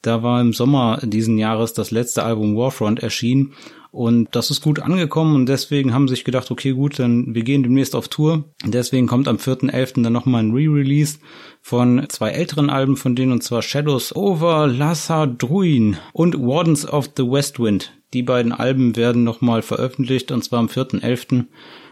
Da 0.00 0.24
war 0.24 0.40
im 0.40 0.52
Sommer 0.52 0.98
diesen 1.00 1.38
Jahres 1.38 1.72
das 1.72 1.92
letzte 1.92 2.24
Album 2.24 2.56
Warfront 2.56 3.00
erschienen 3.00 3.52
und 3.92 4.34
das 4.34 4.50
ist 4.50 4.62
gut 4.62 4.80
angekommen 4.80 5.36
und 5.36 5.46
deswegen 5.46 5.92
haben 5.92 6.08
sich 6.08 6.24
gedacht, 6.24 6.50
okay, 6.50 6.72
gut, 6.72 6.98
dann 6.98 7.34
wir 7.34 7.44
gehen 7.44 7.62
demnächst 7.62 7.94
auf 7.94 8.08
Tour. 8.08 8.44
Deswegen 8.64 9.06
kommt 9.06 9.28
am 9.28 9.36
4.11. 9.36 10.02
dann 10.02 10.14
nochmal 10.14 10.42
ein 10.42 10.52
Re-Release 10.52 11.18
von 11.60 12.06
zwei 12.08 12.30
älteren 12.30 12.70
Alben 12.70 12.96
von 12.96 13.14
denen 13.14 13.32
und 13.32 13.42
zwar 13.42 13.60
Shadows 13.60 14.16
Over 14.16 14.66
Lassa 14.66 15.26
Druin 15.26 15.98
und 16.14 16.38
Wardens 16.38 16.88
of 16.88 17.10
the 17.18 17.22
Westwind. 17.22 17.92
Die 18.14 18.22
beiden 18.22 18.52
Alben 18.52 18.96
werden 18.96 19.24
nochmal 19.24 19.60
veröffentlicht 19.60 20.32
und 20.32 20.42
zwar 20.42 20.60
am 20.60 20.68
4.11. 20.68 21.44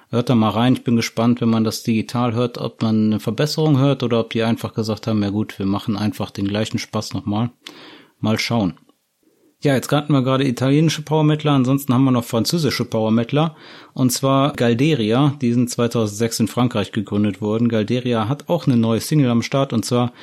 Hört 0.08 0.30
da 0.30 0.34
mal 0.34 0.50
rein. 0.50 0.72
Ich 0.72 0.84
bin 0.84 0.96
gespannt, 0.96 1.42
wenn 1.42 1.50
man 1.50 1.64
das 1.64 1.82
digital 1.82 2.32
hört, 2.32 2.56
ob 2.56 2.80
man 2.80 3.06
eine 3.06 3.20
Verbesserung 3.20 3.78
hört 3.78 4.02
oder 4.02 4.20
ob 4.20 4.30
die 4.30 4.42
einfach 4.42 4.72
gesagt 4.72 5.06
haben, 5.06 5.22
ja 5.22 5.28
gut, 5.28 5.58
wir 5.58 5.66
machen 5.66 5.98
einfach 5.98 6.30
den 6.30 6.48
gleichen 6.48 6.78
Spaß 6.78 7.12
nochmal. 7.12 7.50
Mal 8.20 8.38
schauen. 8.38 8.78
Ja, 9.62 9.74
jetzt 9.74 9.92
hatten 9.92 10.14
wir 10.14 10.22
gerade 10.22 10.48
italienische 10.48 11.02
Power 11.02 11.22
Metaler, 11.22 11.54
ansonsten 11.54 11.92
haben 11.92 12.04
wir 12.04 12.12
noch 12.12 12.24
französische 12.24 12.86
Power 12.86 13.10
Metaler 13.10 13.56
und 13.92 14.10
zwar 14.10 14.54
Galderia, 14.54 15.34
die 15.42 15.52
sind 15.52 15.68
2006 15.68 16.40
in 16.40 16.48
Frankreich 16.48 16.92
gegründet 16.92 17.42
worden. 17.42 17.68
Galderia 17.68 18.26
hat 18.26 18.48
auch 18.48 18.66
eine 18.66 18.78
neue 18.78 19.02
Single 19.02 19.28
am 19.28 19.42
Start 19.42 19.74
und 19.74 19.84
zwar 19.84 20.14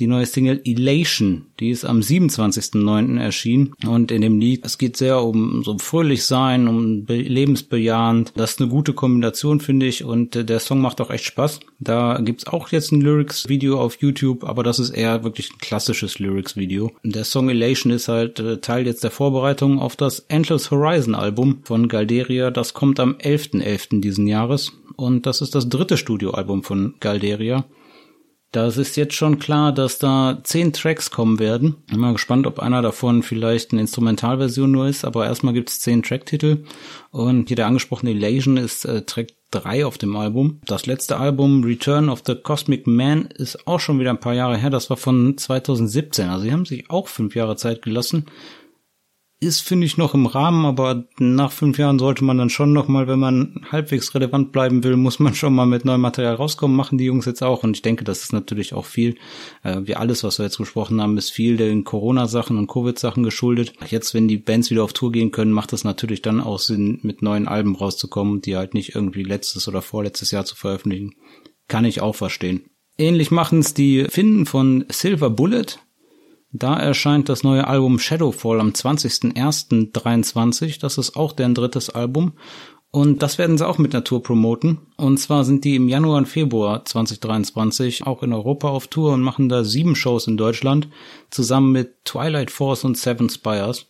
die 0.00 0.06
neue 0.06 0.26
Single 0.26 0.60
Elation. 0.64 1.46
Die 1.60 1.70
ist 1.70 1.84
am 1.84 2.00
27.09. 2.00 3.20
erschienen. 3.20 3.74
Und 3.86 4.10
in 4.10 4.22
dem 4.22 4.38
Lied, 4.38 4.64
es 4.64 4.78
geht 4.78 4.96
sehr 4.96 5.22
um 5.22 5.62
so 5.64 5.78
fröhlich 5.78 6.24
sein, 6.24 6.68
um 6.68 7.06
lebensbejahend. 7.06 8.32
Das 8.36 8.52
ist 8.52 8.60
eine 8.60 8.70
gute 8.70 8.92
Kombination, 8.92 9.60
finde 9.60 9.86
ich. 9.86 10.04
Und 10.04 10.36
äh, 10.36 10.44
der 10.44 10.60
Song 10.60 10.80
macht 10.80 11.00
auch 11.00 11.10
echt 11.10 11.24
Spaß. 11.24 11.60
Da 11.78 12.18
gibt's 12.20 12.46
auch 12.46 12.68
jetzt 12.70 12.92
ein 12.92 13.00
Lyrics-Video 13.00 13.80
auf 13.80 14.00
YouTube, 14.00 14.44
aber 14.44 14.62
das 14.62 14.78
ist 14.78 14.90
eher 14.90 15.24
wirklich 15.24 15.52
ein 15.52 15.58
klassisches 15.58 16.18
Lyrics-Video. 16.18 16.92
Der 17.02 17.24
Song 17.24 17.48
Elation 17.48 17.92
ist 17.92 18.08
halt 18.08 18.40
äh, 18.40 18.58
Teil 18.58 18.86
jetzt 18.86 19.04
der 19.04 19.10
Vorbereitung 19.10 19.78
auf 19.78 19.96
das 19.96 20.20
Endless 20.28 20.70
Horizon 20.70 21.14
Album 21.14 21.60
von 21.64 21.88
Galderia. 21.88 22.50
Das 22.50 22.74
kommt 22.74 23.00
am 23.00 23.12
11.11. 23.14 23.64
.11. 23.64 24.00
diesen 24.00 24.26
Jahres. 24.26 24.72
Und 24.96 25.26
das 25.26 25.40
ist 25.40 25.54
das 25.54 25.68
dritte 25.68 25.96
Studioalbum 25.96 26.62
von 26.62 26.94
Galderia. 27.00 27.64
Das 28.54 28.76
ist 28.76 28.94
jetzt 28.94 29.14
schon 29.14 29.40
klar, 29.40 29.72
dass 29.72 29.98
da 29.98 30.38
zehn 30.44 30.72
Tracks 30.72 31.10
kommen 31.10 31.40
werden. 31.40 31.74
Bin 31.90 31.98
mal 31.98 32.12
gespannt, 32.12 32.46
ob 32.46 32.60
einer 32.60 32.82
davon 32.82 33.24
vielleicht 33.24 33.72
eine 33.72 33.80
Instrumentalversion 33.80 34.70
nur 34.70 34.86
ist, 34.86 35.04
aber 35.04 35.26
erstmal 35.26 35.54
gibt's 35.54 35.80
zehn 35.80 36.04
Tracktitel. 36.04 36.64
Und 37.10 37.48
hier 37.48 37.56
der 37.56 37.66
angesprochene 37.66 38.12
Elation 38.12 38.56
ist 38.56 38.84
äh, 38.84 39.02
Track 39.02 39.32
3 39.50 39.84
auf 39.84 39.98
dem 39.98 40.14
Album. 40.14 40.60
Das 40.66 40.86
letzte 40.86 41.16
Album, 41.16 41.64
Return 41.64 42.08
of 42.08 42.22
the 42.24 42.36
Cosmic 42.36 42.86
Man, 42.86 43.22
ist 43.26 43.66
auch 43.66 43.80
schon 43.80 43.98
wieder 43.98 44.10
ein 44.10 44.20
paar 44.20 44.34
Jahre 44.34 44.56
her. 44.56 44.70
Das 44.70 44.88
war 44.88 44.98
von 44.98 45.36
2017. 45.36 46.28
Also 46.28 46.44
sie 46.44 46.52
haben 46.52 46.64
sich 46.64 46.88
auch 46.90 47.08
fünf 47.08 47.34
Jahre 47.34 47.56
Zeit 47.56 47.82
gelassen 47.82 48.26
ist, 49.40 49.60
finde 49.60 49.86
ich, 49.86 49.96
noch 49.96 50.14
im 50.14 50.26
Rahmen, 50.26 50.64
aber 50.64 51.04
nach 51.18 51.52
fünf 51.52 51.78
Jahren 51.78 51.98
sollte 51.98 52.24
man 52.24 52.38
dann 52.38 52.50
schon 52.50 52.72
noch 52.72 52.88
mal, 52.88 53.06
wenn 53.08 53.18
man 53.18 53.66
halbwegs 53.70 54.14
relevant 54.14 54.52
bleiben 54.52 54.84
will, 54.84 54.96
muss 54.96 55.18
man 55.18 55.34
schon 55.34 55.54
mal 55.54 55.66
mit 55.66 55.84
neuem 55.84 56.00
Material 56.00 56.34
rauskommen, 56.34 56.76
machen 56.76 56.98
die 56.98 57.04
Jungs 57.04 57.26
jetzt 57.26 57.42
auch. 57.42 57.62
Und 57.62 57.76
ich 57.76 57.82
denke, 57.82 58.04
das 58.04 58.22
ist 58.22 58.32
natürlich 58.32 58.72
auch 58.72 58.86
viel, 58.86 59.16
äh, 59.62 59.80
wie 59.84 59.96
alles, 59.96 60.24
was 60.24 60.38
wir 60.38 60.46
jetzt 60.46 60.58
besprochen 60.58 61.00
haben, 61.00 61.18
ist 61.18 61.30
viel 61.30 61.56
den 61.56 61.84
Corona-Sachen 61.84 62.56
und 62.56 62.68
Covid-Sachen 62.68 63.22
geschuldet. 63.22 63.72
Jetzt, 63.88 64.14
wenn 64.14 64.28
die 64.28 64.38
Bands 64.38 64.70
wieder 64.70 64.84
auf 64.84 64.92
Tour 64.92 65.12
gehen 65.12 65.30
können, 65.30 65.52
macht 65.52 65.72
es 65.72 65.84
natürlich 65.84 66.22
dann 66.22 66.40
auch 66.40 66.58
Sinn, 66.58 67.00
mit 67.02 67.20
neuen 67.20 67.48
Alben 67.48 67.76
rauszukommen, 67.76 68.40
die 68.40 68.56
halt 68.56 68.74
nicht 68.74 68.94
irgendwie 68.94 69.24
letztes 69.24 69.68
oder 69.68 69.82
vorletztes 69.82 70.30
Jahr 70.30 70.44
zu 70.44 70.56
veröffentlichen. 70.56 71.14
Kann 71.68 71.84
ich 71.84 72.00
auch 72.00 72.14
verstehen. 72.14 72.64
Ähnlich 72.96 73.30
machen 73.30 73.58
es 73.58 73.74
die 73.74 74.06
Finnen 74.08 74.46
von 74.46 74.84
Silver 74.88 75.30
Bullet. 75.30 75.66
Da 76.56 76.76
erscheint 76.76 77.28
das 77.28 77.42
neue 77.42 77.66
Album 77.66 77.98
Shadowfall 77.98 78.60
am 78.60 78.70
20.01.23. 78.70 80.78
Das 80.78 80.98
ist 80.98 81.16
auch 81.16 81.32
deren 81.32 81.52
drittes 81.52 81.90
Album. 81.90 82.34
Und 82.92 83.24
das 83.24 83.38
werden 83.38 83.58
sie 83.58 83.66
auch 83.66 83.78
mit 83.78 83.92
Natur 83.92 84.22
promoten. 84.22 84.78
Und 84.96 85.18
zwar 85.18 85.44
sind 85.44 85.64
die 85.64 85.74
im 85.74 85.88
Januar 85.88 86.18
und 86.18 86.28
Februar 86.28 86.84
2023 86.84 88.06
auch 88.06 88.22
in 88.22 88.32
Europa 88.32 88.68
auf 88.68 88.86
Tour 88.86 89.14
und 89.14 89.20
machen 89.20 89.48
da 89.48 89.64
sieben 89.64 89.96
Shows 89.96 90.28
in 90.28 90.36
Deutschland 90.36 90.86
zusammen 91.28 91.72
mit 91.72 92.04
Twilight 92.04 92.52
Force 92.52 92.84
und 92.84 92.96
Seven 92.96 93.28
Spires. 93.28 93.86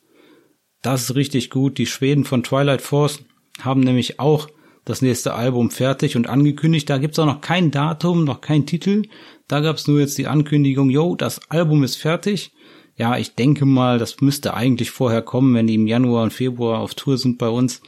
Das 0.81 1.03
ist 1.03 1.17
richtig 1.17 1.51
gut. 1.51 1.77
Die 1.77 1.85
Schweden 1.85 2.25
von 2.25 2.43
Twilight 2.43 2.81
Force 2.81 3.21
haben 3.61 3.81
nämlich 3.81 4.21
auch 4.21 4.49
das 4.85 5.03
nächste 5.03 5.35
Album 5.35 5.71
fertig 5.71 6.17
und 6.17 6.29
angekündigt. 6.29 6.89
Da 6.91 6.99
gibt's 6.99 7.19
auch 7.19 7.27
noch 7.27 7.41
kein 7.41 7.71
Datum, 7.71 8.25
noch 8.25 8.41
kein 8.41 8.67
Titel. 8.67 9.03
Da 9.49 9.61
gab's 9.61 9.87
nur 9.87 10.01
jetzt 10.01 10.19
die 10.19 10.27
Ankündigung, 10.27 10.91
yo, 10.91 11.17
das 11.17 11.51
Album 11.51 11.85
ist 11.85 11.97
fertig. 11.97 12.53
Ja, 12.97 13.19
ich 13.19 13.35
denke 13.35 13.65
mal, 13.65 13.99
das 13.99 14.21
müsste 14.21 14.55
eigentlich 14.55 14.91
vorher 14.91 15.23
kommen, 15.23 15.55
wenn 15.55 15.67
die 15.67 15.75
im 15.75 15.87
Januar 15.87 16.23
und 16.23 16.33
Februar 16.33 16.81
auf 16.81 16.95
Tour 16.95 17.19
sind 17.19 17.39
bei 17.39 17.49
uns. 17.49 17.83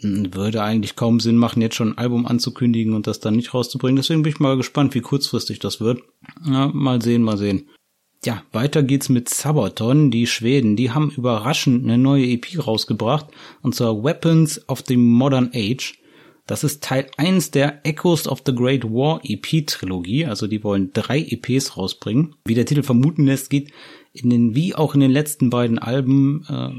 Hm, 0.00 0.34
würde 0.34 0.62
eigentlich 0.62 0.96
kaum 0.96 1.20
Sinn 1.20 1.36
machen, 1.36 1.60
jetzt 1.60 1.74
schon 1.74 1.92
ein 1.92 1.98
Album 1.98 2.26
anzukündigen 2.26 2.94
und 2.94 3.06
das 3.06 3.20
dann 3.20 3.36
nicht 3.36 3.52
rauszubringen. 3.52 3.96
Deswegen 3.96 4.22
bin 4.22 4.32
ich 4.32 4.40
mal 4.40 4.56
gespannt, 4.56 4.94
wie 4.94 5.00
kurzfristig 5.00 5.58
das 5.58 5.80
wird. 5.80 6.02
Ja, 6.46 6.68
mal 6.68 7.02
sehen, 7.02 7.22
mal 7.22 7.36
sehen. 7.36 7.68
Ja, 8.24 8.42
weiter 8.52 8.82
geht's 8.82 9.08
mit 9.08 9.28
Sabaton. 9.28 10.10
Die 10.10 10.26
Schweden, 10.26 10.76
die 10.76 10.90
haben 10.90 11.10
überraschend 11.10 11.84
eine 11.84 11.98
neue 11.98 12.26
EP 12.26 12.66
rausgebracht. 12.66 13.26
Und 13.62 13.74
zwar 13.74 14.02
Weapons 14.02 14.68
of 14.68 14.82
the 14.86 14.96
Modern 14.96 15.50
Age. 15.54 15.97
Das 16.48 16.64
ist 16.64 16.82
Teil 16.82 17.06
1 17.18 17.50
der 17.50 17.86
Echoes 17.86 18.26
of 18.26 18.42
the 18.44 18.54
Great 18.54 18.82
War 18.82 19.20
EP 19.22 19.66
Trilogie. 19.66 20.24
Also 20.24 20.46
die 20.46 20.64
wollen 20.64 20.90
drei 20.94 21.20
EPs 21.20 21.76
rausbringen. 21.76 22.36
Wie 22.46 22.54
der 22.54 22.64
Titel 22.64 22.82
vermuten 22.82 23.26
lässt, 23.26 23.50
geht 23.50 23.70
in 24.14 24.30
den, 24.30 24.54
wie 24.54 24.74
auch 24.74 24.94
in 24.94 25.00
den 25.00 25.10
letzten 25.10 25.50
beiden 25.50 25.78
Alben, 25.78 26.46
äh, 26.48 26.70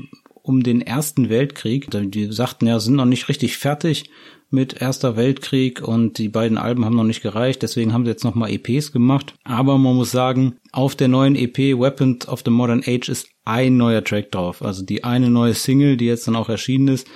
um 0.41 0.63
den 0.63 0.81
Ersten 0.81 1.29
Weltkrieg. 1.29 1.87
Die 1.91 2.31
sagten 2.31 2.65
ja, 2.65 2.79
sind 2.79 2.95
noch 2.95 3.05
nicht 3.05 3.29
richtig 3.29 3.57
fertig 3.57 4.09
mit 4.49 4.81
Erster 4.81 5.15
Weltkrieg 5.15 5.87
und 5.87 6.17
die 6.17 6.29
beiden 6.29 6.57
Alben 6.57 6.83
haben 6.83 6.95
noch 6.95 7.03
nicht 7.03 7.21
gereicht, 7.21 7.61
deswegen 7.61 7.93
haben 7.93 8.05
sie 8.05 8.09
jetzt 8.09 8.23
nochmal 8.23 8.49
EPs 8.49 8.91
gemacht. 8.91 9.35
Aber 9.43 9.77
man 9.77 9.95
muss 9.95 10.09
sagen, 10.09 10.55
auf 10.71 10.95
der 10.95 11.07
neuen 11.07 11.35
EP 11.35 11.57
Weapons 11.77 12.27
of 12.27 12.41
the 12.43 12.49
Modern 12.49 12.81
Age 12.83 13.09
ist 13.09 13.29
ein 13.45 13.77
neuer 13.77 14.03
Track 14.03 14.31
drauf. 14.31 14.63
Also 14.63 14.83
die 14.83 15.03
eine 15.03 15.29
neue 15.29 15.53
Single, 15.53 15.97
die 15.97 16.05
jetzt 16.05 16.27
dann 16.27 16.35
auch 16.35 16.49
erschienen 16.49 16.87
ist, 16.87 17.07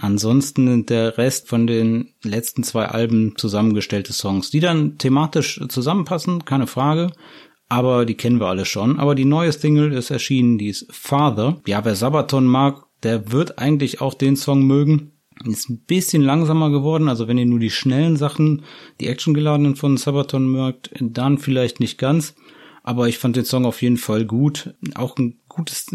Ansonsten 0.00 0.86
der 0.86 1.18
Rest 1.18 1.48
von 1.48 1.66
den 1.66 2.14
letzten 2.22 2.62
zwei 2.62 2.86
Alben 2.86 3.34
zusammengestellte 3.36 4.12
Songs, 4.12 4.50
die 4.50 4.60
dann 4.60 4.98
thematisch 4.98 5.60
zusammenpassen, 5.68 6.44
keine 6.44 6.66
Frage. 6.66 7.12
Aber 7.68 8.06
die 8.06 8.14
kennen 8.14 8.40
wir 8.40 8.46
alle 8.46 8.64
schon. 8.64 8.98
Aber 8.98 9.14
die 9.14 9.24
neue 9.24 9.52
Single 9.52 9.92
ist 9.92 10.10
erschienen, 10.10 10.56
die 10.56 10.68
ist 10.68 10.86
Father. 10.90 11.60
Ja, 11.66 11.84
wer 11.84 11.94
Sabaton 11.94 12.46
mag, 12.46 12.84
der 13.02 13.30
wird 13.32 13.58
eigentlich 13.58 14.00
auch 14.00 14.14
den 14.14 14.36
Song 14.36 14.62
mögen. 14.62 15.12
Ist 15.44 15.68
ein 15.68 15.84
bisschen 15.84 16.22
langsamer 16.22 16.70
geworden, 16.70 17.08
also 17.08 17.28
wenn 17.28 17.38
ihr 17.38 17.46
nur 17.46 17.60
die 17.60 17.70
schnellen 17.70 18.16
Sachen, 18.16 18.62
die 19.00 19.06
actiongeladenen 19.06 19.76
von 19.76 19.96
Sabaton 19.96 20.48
mögt, 20.48 20.90
dann 21.00 21.38
vielleicht 21.38 21.78
nicht 21.78 21.98
ganz. 21.98 22.34
Aber 22.82 23.06
ich 23.08 23.18
fand 23.18 23.36
den 23.36 23.44
Song 23.44 23.64
auf 23.66 23.82
jeden 23.82 23.98
Fall 23.98 24.24
gut. 24.24 24.74
Auch 24.94 25.16
ein 25.16 25.38
gutes 25.48 25.86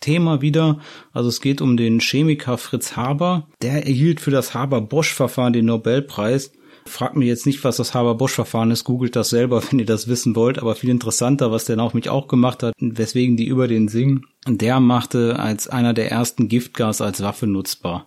Thema 0.00 0.40
wieder. 0.40 0.80
Also 1.12 1.28
es 1.28 1.40
geht 1.40 1.60
um 1.60 1.76
den 1.76 2.00
Chemiker 2.00 2.58
Fritz 2.58 2.96
Haber. 2.96 3.46
Der 3.62 3.86
erhielt 3.86 4.20
für 4.20 4.30
das 4.30 4.54
Haber-Bosch-Verfahren 4.54 5.52
den 5.52 5.66
Nobelpreis. 5.66 6.52
Fragt 6.86 7.16
mich 7.16 7.28
jetzt 7.28 7.46
nicht, 7.46 7.62
was 7.62 7.76
das 7.76 7.94
Haber-Bosch-Verfahren 7.94 8.70
ist. 8.70 8.84
Googelt 8.84 9.14
das 9.14 9.30
selber, 9.30 9.62
wenn 9.70 9.78
ihr 9.78 9.86
das 9.86 10.08
wissen 10.08 10.34
wollt. 10.34 10.58
Aber 10.58 10.74
viel 10.74 10.90
interessanter, 10.90 11.52
was 11.52 11.66
der 11.66 11.78
auch 11.78 11.94
mich 11.94 12.08
auch 12.08 12.28
gemacht 12.28 12.62
hat, 12.62 12.74
weswegen 12.78 13.36
die 13.36 13.46
über 13.46 13.68
den 13.68 13.88
singen. 13.88 14.26
Der 14.46 14.80
machte 14.80 15.38
als 15.38 15.68
einer 15.68 15.94
der 15.94 16.10
ersten 16.10 16.48
Giftgas 16.48 17.00
als 17.00 17.22
Waffe 17.22 17.46
nutzbar. 17.46 18.06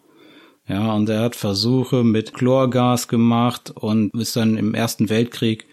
Ja, 0.67 0.93
und 0.93 1.09
er 1.09 1.21
hat 1.21 1.35
Versuche 1.35 2.03
mit 2.03 2.33
Chlorgas 2.33 3.09
gemacht 3.09 3.71
und 3.75 4.13
ist 4.13 4.35
dann 4.35 4.57
im 4.57 4.73
Ersten 4.73 5.09
Weltkrieg 5.09 5.65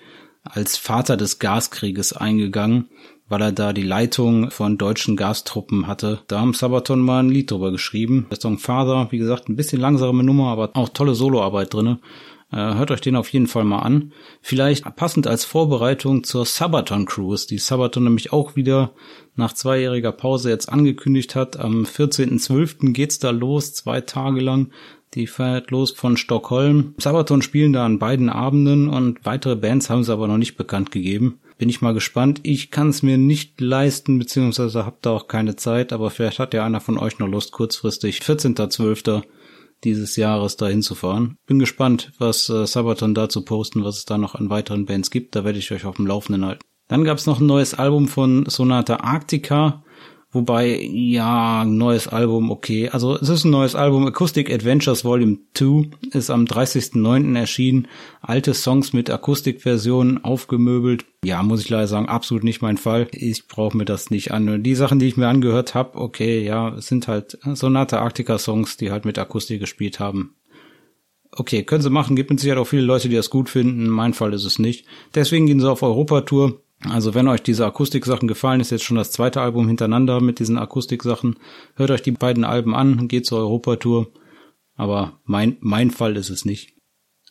als 0.42 0.76
Vater 0.76 1.16
des 1.16 1.38
Gaskrieges 1.38 2.12
eingegangen 2.12 2.88
weil 3.30 3.40
er 3.40 3.52
da 3.52 3.72
die 3.72 3.82
Leitung 3.82 4.50
von 4.50 4.76
deutschen 4.76 5.16
Gastruppen 5.16 5.86
hatte. 5.86 6.18
Da 6.26 6.40
haben 6.40 6.52
Sabaton 6.52 7.00
mal 7.00 7.22
ein 7.22 7.30
Lied 7.30 7.50
drüber 7.50 7.70
geschrieben. 7.70 8.26
Der 8.30 8.40
Song 8.40 8.58
Father, 8.58 9.06
wie 9.10 9.18
gesagt, 9.18 9.48
ein 9.48 9.56
bisschen 9.56 9.80
langsame 9.80 10.22
Nummer, 10.22 10.48
aber 10.48 10.70
auch 10.74 10.90
tolle 10.90 11.14
Soloarbeit 11.14 11.72
drinne. 11.72 12.00
Äh, 12.52 12.56
hört 12.56 12.90
euch 12.90 13.00
den 13.00 13.14
auf 13.14 13.28
jeden 13.28 13.46
Fall 13.46 13.64
mal 13.64 13.78
an. 13.78 14.12
Vielleicht 14.42 14.84
passend 14.96 15.28
als 15.28 15.44
Vorbereitung 15.44 16.24
zur 16.24 16.44
Sabaton 16.44 17.06
Cruise, 17.06 17.46
die 17.46 17.58
Sabaton 17.58 18.02
nämlich 18.02 18.32
auch 18.32 18.56
wieder 18.56 18.90
nach 19.36 19.52
zweijähriger 19.52 20.10
Pause 20.10 20.50
jetzt 20.50 20.68
angekündigt 20.68 21.36
hat. 21.36 21.56
Am 21.56 21.84
14.12. 21.84 22.92
geht's 22.92 23.20
da 23.20 23.30
los, 23.30 23.72
zwei 23.74 24.00
Tage 24.00 24.40
lang. 24.40 24.72
Die 25.14 25.28
fährt 25.28 25.70
los 25.70 25.92
von 25.92 26.16
Stockholm. 26.16 26.94
Sabaton 26.98 27.42
spielen 27.42 27.72
da 27.72 27.84
an 27.86 28.00
beiden 28.00 28.28
Abenden 28.28 28.88
und 28.88 29.24
weitere 29.24 29.54
Bands 29.54 29.88
haben 29.88 30.02
sie 30.02 30.12
aber 30.12 30.26
noch 30.26 30.38
nicht 30.38 30.56
bekannt 30.56 30.90
gegeben. 30.90 31.38
Bin 31.60 31.68
ich 31.68 31.82
mal 31.82 31.92
gespannt. 31.92 32.40
Ich 32.42 32.70
kann 32.70 32.88
es 32.88 33.02
mir 33.02 33.18
nicht 33.18 33.60
leisten, 33.60 34.18
beziehungsweise 34.18 34.86
habe 34.86 34.96
da 35.02 35.10
auch 35.10 35.28
keine 35.28 35.56
Zeit, 35.56 35.92
aber 35.92 36.08
vielleicht 36.08 36.38
hat 36.38 36.54
ja 36.54 36.64
einer 36.64 36.80
von 36.80 36.96
euch 36.96 37.18
noch 37.18 37.28
Lust, 37.28 37.52
kurzfristig 37.52 38.20
14.12. 38.20 39.22
dieses 39.84 40.16
Jahres 40.16 40.56
da 40.56 40.68
hinzufahren. 40.68 41.36
Bin 41.44 41.58
gespannt, 41.58 42.12
was 42.18 42.48
äh, 42.48 42.66
Sabaton 42.66 43.14
dazu 43.14 43.44
posten, 43.44 43.84
was 43.84 43.98
es 43.98 44.04
da 44.06 44.16
noch 44.16 44.34
an 44.34 44.48
weiteren 44.48 44.86
Bands 44.86 45.10
gibt. 45.10 45.36
Da 45.36 45.44
werde 45.44 45.58
ich 45.58 45.70
euch 45.70 45.84
auf 45.84 45.96
dem 45.96 46.06
Laufenden 46.06 46.46
halten. 46.46 46.64
Dann 46.88 47.04
gab 47.04 47.18
es 47.18 47.26
noch 47.26 47.40
ein 47.40 47.46
neues 47.46 47.74
Album 47.74 48.08
von 48.08 48.46
Sonata 48.46 49.00
Arctica. 49.00 49.84
Wobei, 50.32 50.80
ja, 50.80 51.64
neues 51.64 52.06
Album, 52.06 52.52
okay. 52.52 52.88
Also 52.88 53.16
es 53.16 53.28
ist 53.28 53.44
ein 53.44 53.50
neues 53.50 53.74
Album. 53.74 54.06
Acoustic 54.06 54.48
Adventures 54.48 55.04
Volume 55.04 55.38
2 55.54 55.90
ist 56.12 56.30
am 56.30 56.44
30.09. 56.44 57.36
erschienen. 57.36 57.88
Alte 58.20 58.54
Songs 58.54 58.92
mit 58.92 59.10
Akustikversionen 59.10 60.22
aufgemöbelt. 60.22 61.04
Ja, 61.24 61.42
muss 61.42 61.62
ich 61.62 61.68
leider 61.68 61.88
sagen, 61.88 62.08
absolut 62.08 62.44
nicht 62.44 62.62
mein 62.62 62.76
Fall. 62.76 63.08
Ich 63.10 63.48
brauche 63.48 63.76
mir 63.76 63.84
das 63.84 64.10
nicht 64.10 64.30
an. 64.30 64.62
Die 64.62 64.74
Sachen, 64.76 65.00
die 65.00 65.08
ich 65.08 65.16
mir 65.16 65.26
angehört 65.26 65.74
habe, 65.74 65.98
okay, 65.98 66.44
ja, 66.44 66.76
es 66.76 66.86
sind 66.86 67.08
halt 67.08 67.36
Sonate 67.54 67.98
Arctica-Songs, 67.98 68.76
die 68.76 68.92
halt 68.92 69.04
mit 69.04 69.18
Akustik 69.18 69.58
gespielt 69.58 69.98
haben. 69.98 70.36
Okay, 71.32 71.64
können 71.64 71.82
sie 71.82 71.90
machen, 71.90 72.14
gibt 72.14 72.30
mit 72.30 72.38
Sicherheit 72.38 72.60
auch 72.60 72.66
viele 72.66 72.82
Leute, 72.82 73.08
die 73.08 73.16
das 73.16 73.30
gut 73.30 73.48
finden. 73.48 73.88
Mein 73.88 74.14
Fall 74.14 74.32
ist 74.32 74.44
es 74.44 74.60
nicht. 74.60 74.86
Deswegen 75.14 75.46
gehen 75.46 75.60
sie 75.60 75.70
auf 75.70 75.82
Europatour 75.82 76.60
also 76.88 77.14
wenn 77.14 77.28
euch 77.28 77.42
diese 77.42 77.66
Akustiksachen 77.66 78.26
gefallen, 78.26 78.60
ist 78.60 78.70
jetzt 78.70 78.84
schon 78.84 78.96
das 78.96 79.10
zweite 79.10 79.40
Album 79.40 79.68
hintereinander 79.68 80.20
mit 80.20 80.38
diesen 80.38 80.58
Akustiksachen. 80.58 81.36
Hört 81.74 81.90
euch 81.90 82.02
die 82.02 82.12
beiden 82.12 82.44
Alben 82.44 82.74
an, 82.74 83.06
geht 83.06 83.26
zur 83.26 83.38
Europatour. 83.40 84.08
Aber 84.76 85.20
mein, 85.24 85.58
mein 85.60 85.90
Fall 85.90 86.16
ist 86.16 86.30
es 86.30 86.46
nicht. 86.46 86.79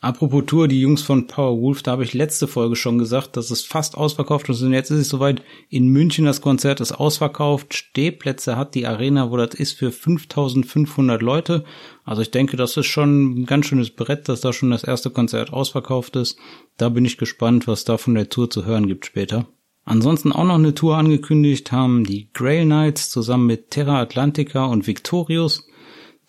Apropos 0.02 0.44
Tour, 0.46 0.66
die 0.66 0.80
Jungs 0.80 1.02
von 1.02 1.26
Powerwolf, 1.26 1.82
da 1.82 1.90
habe 1.90 2.04
ich 2.04 2.14
letzte 2.14 2.48
Folge 2.48 2.74
schon 2.74 2.96
gesagt, 2.96 3.36
dass 3.36 3.50
es 3.50 3.62
fast 3.66 3.98
ausverkauft 3.98 4.48
ist 4.48 4.62
und 4.62 4.72
jetzt 4.72 4.90
ist 4.90 4.98
es 4.98 5.08
soweit. 5.10 5.42
In 5.68 5.88
München 5.88 6.24
das 6.24 6.40
Konzert 6.40 6.80
ist 6.80 6.92
ausverkauft. 6.92 7.74
Stehplätze 7.74 8.56
hat 8.56 8.74
die 8.74 8.86
Arena, 8.86 9.30
wo 9.30 9.36
das 9.36 9.54
ist, 9.54 9.74
für 9.74 9.92
5500 9.92 11.20
Leute. 11.20 11.64
Also 12.02 12.22
ich 12.22 12.30
denke, 12.30 12.56
das 12.56 12.78
ist 12.78 12.86
schon 12.86 13.42
ein 13.42 13.44
ganz 13.44 13.66
schönes 13.66 13.90
Brett, 13.90 14.26
dass 14.30 14.40
da 14.40 14.54
schon 14.54 14.70
das 14.70 14.84
erste 14.84 15.10
Konzert 15.10 15.52
ausverkauft 15.52 16.16
ist. 16.16 16.38
Da 16.78 16.88
bin 16.88 17.04
ich 17.04 17.18
gespannt, 17.18 17.68
was 17.68 17.84
da 17.84 17.98
von 17.98 18.14
der 18.14 18.30
Tour 18.30 18.48
zu 18.48 18.64
hören 18.64 18.86
gibt 18.86 19.04
später. 19.04 19.48
Ansonsten 19.84 20.32
auch 20.32 20.44
noch 20.44 20.54
eine 20.54 20.74
Tour 20.74 20.96
angekündigt 20.96 21.72
haben 21.72 22.04
die 22.04 22.30
Grail 22.32 22.64
Knights 22.64 23.10
zusammen 23.10 23.46
mit 23.46 23.70
Terra 23.70 24.00
Atlantica 24.00 24.64
und 24.64 24.86
Victorious. 24.86 25.66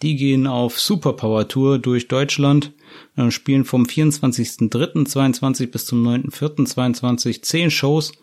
Die 0.02 0.16
gehen 0.16 0.48
auf 0.48 0.80
Superpower 0.80 1.48
Tour 1.48 1.78
durch 1.78 2.08
Deutschland 2.08 2.72
äh, 3.16 3.30
spielen 3.30 3.66
vom 3.66 3.84
24.03.22 3.84 5.68
bis 5.68 5.86
zum 5.86 6.06
9.04.22 6.06 7.42
zehn 7.44 7.70
Shows. 7.70 8.14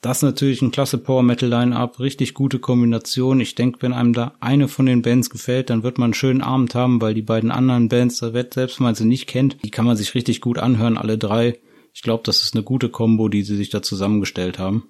Das 0.00 0.18
ist 0.18 0.22
natürlich 0.22 0.62
ein 0.62 0.70
klasse 0.70 0.96
Power 0.96 1.22
Metal 1.22 1.48
Line-Up, 1.48 2.00
richtig 2.00 2.32
gute 2.32 2.58
Kombination. 2.58 3.40
Ich 3.40 3.54
denke, 3.54 3.82
wenn 3.82 3.92
einem 3.92 4.14
da 4.14 4.32
eine 4.40 4.66
von 4.66 4.86
den 4.86 5.02
Bands 5.02 5.28
gefällt, 5.28 5.68
dann 5.68 5.82
wird 5.82 5.98
man 5.98 6.06
einen 6.06 6.14
schönen 6.14 6.40
Abend 6.40 6.74
haben, 6.74 7.02
weil 7.02 7.12
die 7.12 7.22
beiden 7.22 7.50
anderen 7.50 7.88
Bands, 7.88 8.16
selbst 8.16 8.56
wenn 8.56 8.84
man 8.84 8.94
sie 8.94 9.04
nicht 9.04 9.26
kennt, 9.26 9.62
die 9.62 9.70
kann 9.70 9.84
man 9.84 9.98
sich 9.98 10.14
richtig 10.14 10.40
gut 10.40 10.58
anhören, 10.58 10.96
alle 10.96 11.18
drei. 11.18 11.58
Ich 11.92 12.02
glaube, 12.02 12.22
das 12.24 12.42
ist 12.42 12.54
eine 12.54 12.64
gute 12.64 12.88
Combo, 12.88 13.28
die 13.28 13.42
sie 13.42 13.56
sich 13.56 13.68
da 13.68 13.82
zusammengestellt 13.82 14.58
haben. 14.58 14.84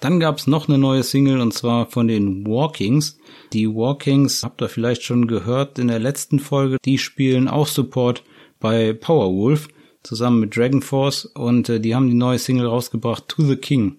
Dann 0.00 0.20
gab's 0.20 0.46
noch 0.46 0.68
eine 0.68 0.78
neue 0.78 1.02
Single 1.02 1.40
und 1.40 1.52
zwar 1.54 1.86
von 1.86 2.08
den 2.08 2.46
Walkings. 2.46 3.18
Die 3.52 3.68
Walkings 3.68 4.42
habt 4.42 4.60
ihr 4.60 4.68
vielleicht 4.68 5.02
schon 5.02 5.26
gehört 5.26 5.78
in 5.78 5.88
der 5.88 5.98
letzten 5.98 6.38
Folge. 6.38 6.76
Die 6.84 6.98
spielen 6.98 7.48
auch 7.48 7.66
Support 7.66 8.22
bei 8.60 8.92
Powerwolf 8.92 9.68
zusammen 10.02 10.40
mit 10.40 10.56
Dragon 10.56 10.82
Force 10.82 11.24
und 11.24 11.68
äh, 11.68 11.80
die 11.80 11.94
haben 11.94 12.08
die 12.08 12.14
neue 12.14 12.38
Single 12.38 12.66
rausgebracht 12.66 13.28
To 13.28 13.42
the 13.42 13.56
King. 13.56 13.96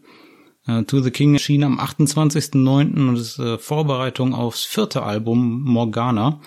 Äh, 0.67 0.83
to 0.83 1.01
the 1.01 1.11
King 1.11 1.33
erschien 1.33 1.63
am 1.63 1.79
28.09. 1.79 3.09
und 3.09 3.15
ist 3.15 3.39
äh, 3.39 3.57
Vorbereitung 3.57 4.33
aufs 4.33 4.63
vierte 4.63 5.03
Album 5.03 5.63
Morgana. 5.63 6.39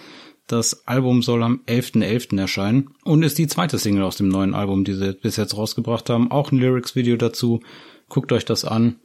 Das 0.47 0.87
Album 0.87 1.23
soll 1.23 1.43
am 1.43 1.61
11.11. 1.67 2.33
.11. 2.33 2.41
erscheinen 2.41 2.91
und 3.05 3.23
ist 3.23 3.39
die 3.39 3.47
zweite 3.47 3.79
Single 3.79 4.03
aus 4.03 4.17
dem 4.17 4.29
neuen 4.29 4.55
Album, 4.55 4.85
die 4.85 4.95
sie 4.95 5.13
bis 5.13 5.37
jetzt 5.37 5.57
rausgebracht 5.57 6.11
haben. 6.11 6.31
Auch 6.31 6.51
ein 6.51 6.59
Lyrics-Video 6.59 7.17
dazu. 7.17 7.61
Guckt 8.09 8.33
euch 8.33 8.45
das 8.45 8.65
an. 8.65 8.97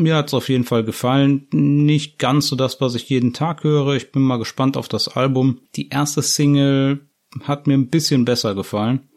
Mir 0.00 0.14
hat's 0.14 0.32
auf 0.32 0.48
jeden 0.48 0.62
Fall 0.62 0.84
gefallen. 0.84 1.48
Nicht 1.52 2.20
ganz 2.20 2.46
so 2.46 2.54
das, 2.54 2.80
was 2.80 2.94
ich 2.94 3.08
jeden 3.08 3.32
Tag 3.32 3.64
höre. 3.64 3.94
Ich 3.94 4.12
bin 4.12 4.22
mal 4.22 4.38
gespannt 4.38 4.76
auf 4.76 4.86
das 4.86 5.08
Album. 5.08 5.60
Die 5.74 5.88
erste 5.88 6.22
Single 6.22 7.00
hat 7.42 7.66
mir 7.66 7.74
ein 7.74 7.88
bisschen 7.88 8.24
besser 8.24 8.54
gefallen. 8.54 9.08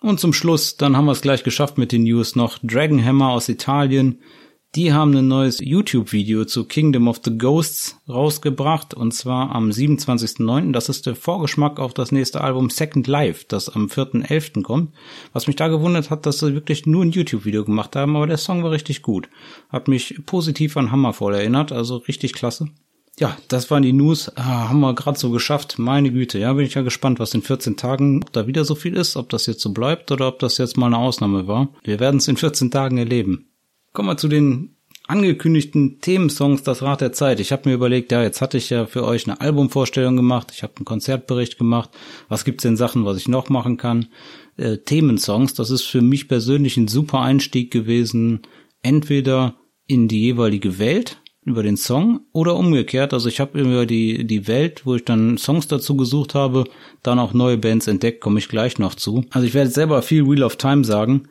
Und 0.00 0.18
zum 0.18 0.32
Schluss, 0.32 0.78
dann 0.78 0.96
haben 0.96 1.04
wir 1.04 1.12
es 1.12 1.20
gleich 1.20 1.44
geschafft 1.44 1.76
mit 1.76 1.92
den 1.92 2.04
News 2.04 2.36
noch. 2.36 2.58
Dragonhammer 2.62 3.28
aus 3.28 3.50
Italien. 3.50 4.20
Die 4.76 4.92
haben 4.92 5.16
ein 5.16 5.26
neues 5.26 5.58
YouTube-Video 5.58 6.44
zu 6.44 6.64
Kingdom 6.64 7.08
of 7.08 7.20
the 7.24 7.36
Ghosts 7.36 8.00
rausgebracht 8.08 8.94
und 8.94 9.12
zwar 9.12 9.50
am 9.50 9.70
27.09. 9.70 10.70
Das 10.70 10.88
ist 10.88 11.06
der 11.06 11.16
Vorgeschmack 11.16 11.80
auf 11.80 11.92
das 11.92 12.12
nächste 12.12 12.40
Album 12.40 12.70
Second 12.70 13.08
Life, 13.08 13.46
das 13.48 13.68
am 13.68 13.86
4.11. 13.86 14.62
kommt. 14.62 14.94
Was 15.32 15.48
mich 15.48 15.56
da 15.56 15.66
gewundert 15.66 16.10
hat, 16.10 16.24
dass 16.24 16.38
sie 16.38 16.54
wirklich 16.54 16.86
nur 16.86 17.04
ein 17.04 17.10
YouTube-Video 17.10 17.64
gemacht 17.64 17.96
haben, 17.96 18.14
aber 18.14 18.28
der 18.28 18.36
Song 18.36 18.62
war 18.62 18.70
richtig 18.70 19.02
gut. 19.02 19.28
Hat 19.70 19.88
mich 19.88 20.20
positiv 20.24 20.76
an 20.76 20.92
Hammerfall 20.92 21.34
erinnert, 21.34 21.72
also 21.72 21.96
richtig 21.96 22.32
klasse. 22.32 22.68
Ja, 23.18 23.36
das 23.48 23.72
waren 23.72 23.82
die 23.82 23.92
News. 23.92 24.30
Ah, 24.36 24.68
haben 24.68 24.78
wir 24.78 24.94
gerade 24.94 25.18
so 25.18 25.30
geschafft. 25.30 25.80
Meine 25.80 26.12
Güte, 26.12 26.38
ja, 26.38 26.52
bin 26.52 26.64
ich 26.64 26.74
ja 26.74 26.82
gespannt, 26.82 27.18
was 27.18 27.34
in 27.34 27.42
14 27.42 27.76
Tagen, 27.76 28.22
ob 28.22 28.32
da 28.32 28.46
wieder 28.46 28.64
so 28.64 28.76
viel 28.76 28.94
ist, 28.94 29.16
ob 29.16 29.30
das 29.30 29.46
jetzt 29.46 29.62
so 29.62 29.72
bleibt 29.72 30.12
oder 30.12 30.28
ob 30.28 30.38
das 30.38 30.58
jetzt 30.58 30.76
mal 30.76 30.86
eine 30.86 30.98
Ausnahme 30.98 31.48
war. 31.48 31.70
Wir 31.82 31.98
werden 31.98 32.18
es 32.18 32.28
in 32.28 32.36
14 32.36 32.70
Tagen 32.70 32.98
erleben. 32.98 33.49
Kommen 33.92 34.08
wir 34.08 34.16
zu 34.16 34.28
den 34.28 34.76
angekündigten 35.08 36.00
Themensongs 36.00 36.62
Das 36.62 36.82
Rad 36.82 37.00
der 37.00 37.12
Zeit. 37.12 37.40
Ich 37.40 37.50
habe 37.50 37.68
mir 37.68 37.74
überlegt, 37.74 38.12
ja, 38.12 38.22
jetzt 38.22 38.40
hatte 38.40 38.58
ich 38.58 38.70
ja 38.70 38.86
für 38.86 39.04
euch 39.04 39.26
eine 39.26 39.40
Albumvorstellung 39.40 40.14
gemacht, 40.14 40.52
ich 40.54 40.62
habe 40.62 40.74
einen 40.76 40.84
Konzertbericht 40.84 41.58
gemacht. 41.58 41.90
Was 42.28 42.44
gibt's 42.44 42.62
denn 42.62 42.76
Sachen, 42.76 43.04
was 43.04 43.16
ich 43.16 43.26
noch 43.26 43.48
machen 43.48 43.76
kann? 43.76 44.06
Äh, 44.56 44.78
Themensongs, 44.78 45.54
das 45.54 45.70
ist 45.70 45.82
für 45.82 46.02
mich 46.02 46.28
persönlich 46.28 46.76
ein 46.76 46.86
super 46.86 47.20
Einstieg 47.20 47.72
gewesen, 47.72 48.42
entweder 48.82 49.56
in 49.88 50.06
die 50.06 50.20
jeweilige 50.20 50.78
Welt, 50.78 51.20
über 51.42 51.62
den 51.62 51.76
Song 51.76 52.20
oder 52.32 52.54
umgekehrt. 52.54 53.12
Also 53.12 53.28
ich 53.28 53.40
habe 53.40 53.60
über 53.60 53.86
die, 53.86 54.26
die 54.26 54.46
Welt, 54.46 54.82
wo 54.84 54.94
ich 54.94 55.04
dann 55.04 55.38
Songs 55.38 55.66
dazu 55.68 55.96
gesucht 55.96 56.34
habe, 56.34 56.64
dann 57.02 57.18
auch 57.18 57.32
neue 57.32 57.58
Bands 57.58 57.86
entdeckt, 57.86 58.20
komme 58.20 58.38
ich 58.38 58.48
gleich 58.48 58.78
noch 58.78 58.94
zu. 58.94 59.24
Also 59.30 59.46
ich 59.46 59.54
werde 59.54 59.70
selber 59.70 60.02
viel 60.02 60.26
Wheel 60.28 60.42
of 60.42 60.56
Time 60.56 60.84
sagen, 60.84 61.28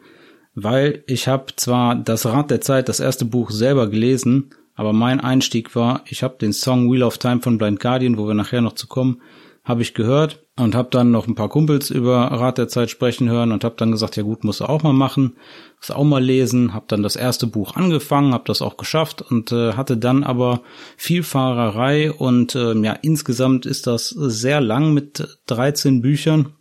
weil 0.64 1.04
ich 1.08 1.28
habe 1.28 1.56
zwar 1.56 1.96
das 1.96 2.26
Rad 2.26 2.52
der 2.52 2.62
Zeit, 2.62 2.90
das 2.90 3.00
erste 3.00 3.26
Buch 3.26 3.52
selber 3.52 3.88
gelesen, 3.90 4.52
aber 4.76 4.94
mein 4.94 5.20
Einstieg 5.20 5.76
war, 5.76 6.04
ich 6.08 6.24
habe 6.24 6.38
den 6.40 6.54
Song 6.54 6.92
Wheel 6.92 7.04
of 7.04 7.18
Time 7.18 7.42
von 7.42 7.58
Blind 7.58 7.80
Guardian, 7.80 8.18
wo 8.18 8.28
wir 8.28 8.34
nachher 8.34 8.62
noch 8.62 8.74
zu 8.74 8.88
kommen, 8.88 9.22
habe 9.66 9.82
ich 9.82 9.94
gehört 9.94 10.46
und 10.58 10.74
habe 10.74 10.90
dann 10.90 11.12
noch 11.12 11.28
ein 11.28 11.36
paar 11.36 11.50
Kumpels 11.50 11.90
über 11.90 12.18
Rat 12.18 12.58
der 12.58 12.68
Zeit 12.68 12.90
sprechen 12.90 13.30
hören 13.30 13.52
und 13.52 13.64
habe 13.64 13.76
dann 13.78 13.92
gesagt, 13.92 14.16
ja 14.16 14.24
gut, 14.24 14.44
muss 14.44 14.62
auch 14.62 14.82
mal 14.84 14.94
machen, 14.94 15.36
muss 15.78 15.92
auch 15.92 16.04
mal 16.04 16.24
lesen, 16.24 16.74
habe 16.74 16.86
dann 16.88 17.04
das 17.04 17.16
erste 17.16 17.46
Buch 17.46 17.76
angefangen, 17.76 18.34
habe 18.34 18.46
das 18.48 18.62
auch 18.62 18.78
geschafft 18.78 19.22
und 19.22 19.52
äh, 19.52 19.74
hatte 19.74 19.98
dann 19.98 20.24
aber 20.24 20.62
viel 20.98 21.24
Fahrerei 21.24 22.12
und 22.12 22.56
äh, 22.56 22.74
ja, 22.74 22.94
insgesamt 22.94 23.66
ist 23.66 23.86
das 23.86 24.10
sehr 24.10 24.60
lang 24.60 24.94
mit 24.94 25.40
13 25.48 26.02
Büchern 26.02 26.54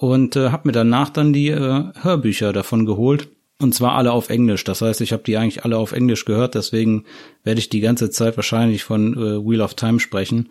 und 0.00 0.34
äh, 0.34 0.48
habe 0.48 0.66
mir 0.66 0.72
danach 0.72 1.10
dann 1.10 1.34
die 1.34 1.48
äh, 1.48 1.84
Hörbücher 2.00 2.54
davon 2.54 2.86
geholt 2.86 3.28
und 3.60 3.74
zwar 3.74 3.96
alle 3.96 4.12
auf 4.12 4.30
Englisch. 4.30 4.64
Das 4.64 4.80
heißt, 4.80 5.02
ich 5.02 5.12
habe 5.12 5.22
die 5.24 5.36
eigentlich 5.36 5.62
alle 5.62 5.76
auf 5.76 5.92
Englisch 5.92 6.24
gehört, 6.24 6.54
deswegen 6.54 7.04
werde 7.44 7.60
ich 7.60 7.68
die 7.68 7.80
ganze 7.80 8.08
Zeit 8.08 8.38
wahrscheinlich 8.38 8.82
von 8.82 9.12
äh, 9.12 9.46
Wheel 9.46 9.60
of 9.60 9.74
Time 9.74 10.00
sprechen. 10.00 10.48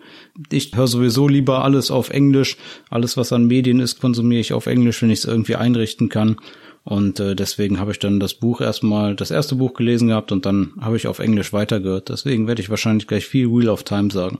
Ich 0.51 0.75
höre 0.75 0.85
sowieso 0.85 1.27
lieber 1.27 1.63
alles 1.63 1.89
auf 1.89 2.11
Englisch. 2.11 2.57
Alles, 2.91 3.17
was 3.17 3.33
an 3.33 3.47
Medien 3.47 3.79
ist, 3.79 3.99
konsumiere 3.99 4.39
ich 4.39 4.53
auf 4.53 4.67
Englisch, 4.67 5.01
wenn 5.01 5.09
ich 5.09 5.19
es 5.19 5.25
irgendwie 5.25 5.55
einrichten 5.55 6.09
kann. 6.09 6.37
Und 6.83 7.19
äh, 7.19 7.35
deswegen 7.35 7.79
habe 7.79 7.89
ich 7.89 7.97
dann 7.97 8.19
das 8.19 8.35
Buch 8.35 8.61
erstmal, 8.61 9.15
das 9.15 9.31
erste 9.31 9.55
Buch 9.55 9.73
gelesen 9.73 10.09
gehabt 10.09 10.31
und 10.31 10.45
dann 10.45 10.73
habe 10.79 10.95
ich 10.95 11.07
auf 11.07 11.17
Englisch 11.17 11.53
weitergehört. 11.53 12.09
Deswegen 12.09 12.45
werde 12.45 12.61
ich 12.61 12.69
wahrscheinlich 12.69 13.07
gleich 13.07 13.25
viel 13.25 13.49
Wheel 13.49 13.69
of 13.69 13.81
Time 13.81 14.11
sagen. 14.11 14.37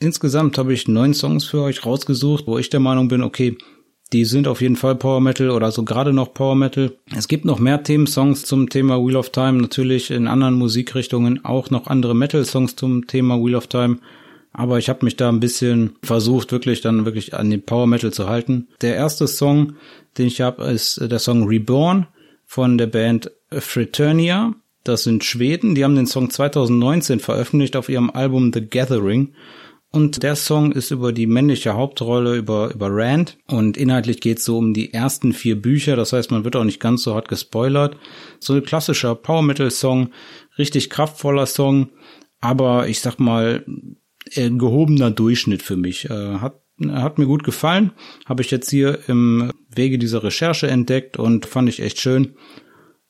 Insgesamt 0.00 0.56
habe 0.56 0.72
ich 0.72 0.88
neun 0.88 1.12
Songs 1.12 1.44
für 1.44 1.60
euch 1.60 1.84
rausgesucht, 1.84 2.46
wo 2.46 2.56
ich 2.56 2.70
der 2.70 2.80
Meinung 2.80 3.08
bin, 3.08 3.22
okay, 3.22 3.58
die 4.12 4.24
sind 4.24 4.48
auf 4.48 4.60
jeden 4.60 4.76
Fall 4.76 4.94
Power 4.94 5.20
Metal 5.20 5.50
oder 5.50 5.70
so 5.70 5.84
gerade 5.84 6.12
noch 6.12 6.32
Power 6.32 6.54
Metal. 6.54 6.92
Es 7.14 7.28
gibt 7.28 7.44
noch 7.44 7.58
mehr 7.58 7.82
Themensongs 7.82 8.44
zum 8.44 8.70
Thema 8.70 9.04
Wheel 9.04 9.16
of 9.16 9.30
Time, 9.30 9.60
natürlich 9.60 10.10
in 10.10 10.26
anderen 10.26 10.54
Musikrichtungen 10.54 11.44
auch 11.44 11.70
noch 11.70 11.86
andere 11.88 12.14
Metal-Songs 12.14 12.76
zum 12.76 13.06
Thema 13.06 13.36
Wheel 13.36 13.54
of 13.54 13.66
Time. 13.66 13.98
Aber 14.52 14.78
ich 14.78 14.88
habe 14.88 15.04
mich 15.04 15.16
da 15.16 15.28
ein 15.28 15.40
bisschen 15.40 15.96
versucht, 16.02 16.52
wirklich 16.52 16.80
dann 16.80 17.04
wirklich 17.04 17.34
an 17.34 17.50
den 17.50 17.62
Power 17.62 17.86
Metal 17.86 18.12
zu 18.12 18.28
halten. 18.28 18.68
Der 18.80 18.96
erste 18.96 19.28
Song, 19.28 19.74
den 20.16 20.26
ich 20.26 20.40
habe, 20.40 20.64
ist 20.64 21.00
der 21.00 21.18
Song 21.18 21.46
Reborn 21.46 22.06
von 22.46 22.78
der 22.78 22.86
Band 22.86 23.30
Fraternia. 23.52 24.54
Das 24.84 25.04
sind 25.04 25.22
Schweden. 25.22 25.74
Die 25.74 25.84
haben 25.84 25.96
den 25.96 26.06
Song 26.06 26.30
2019 26.30 27.20
veröffentlicht 27.20 27.76
auf 27.76 27.90
ihrem 27.90 28.10
Album 28.10 28.52
The 28.54 28.62
Gathering. 28.62 29.34
Und 29.90 30.22
der 30.22 30.36
Song 30.36 30.72
ist 30.72 30.90
über 30.90 31.12
die 31.12 31.26
männliche 31.26 31.74
Hauptrolle, 31.74 32.36
über, 32.36 32.74
über 32.74 32.88
Rand. 32.90 33.38
Und 33.46 33.78
inhaltlich 33.78 34.20
geht 34.20 34.38
es 34.38 34.44
so 34.44 34.58
um 34.58 34.74
die 34.74 34.92
ersten 34.92 35.32
vier 35.32 35.60
Bücher. 35.60 35.96
Das 35.96 36.12
heißt, 36.12 36.30
man 36.30 36.44
wird 36.44 36.56
auch 36.56 36.64
nicht 36.64 36.80
ganz 36.80 37.02
so 37.02 37.14
hart 37.14 37.28
gespoilert. 37.28 37.96
So 38.38 38.52
ein 38.54 38.64
klassischer 38.64 39.14
Power 39.14 39.42
Metal 39.42 39.70
Song, 39.70 40.10
richtig 40.58 40.90
kraftvoller 40.90 41.46
Song. 41.46 41.88
Aber 42.40 42.86
ich 42.88 43.00
sag 43.00 43.18
mal, 43.18 43.64
ein 44.36 44.58
gehobener 44.58 45.10
Durchschnitt 45.10 45.62
für 45.62 45.76
mich. 45.76 46.10
Äh, 46.10 46.38
hat, 46.38 46.60
hat 46.90 47.18
mir 47.18 47.26
gut 47.26 47.42
gefallen. 47.42 47.92
Habe 48.26 48.42
ich 48.42 48.50
jetzt 48.50 48.68
hier 48.68 48.98
im 49.08 49.52
Wege 49.74 49.98
dieser 49.98 50.22
Recherche 50.22 50.68
entdeckt 50.68 51.16
und 51.16 51.46
fand 51.46 51.68
ich 51.68 51.80
echt 51.80 51.98
schön. 51.98 52.34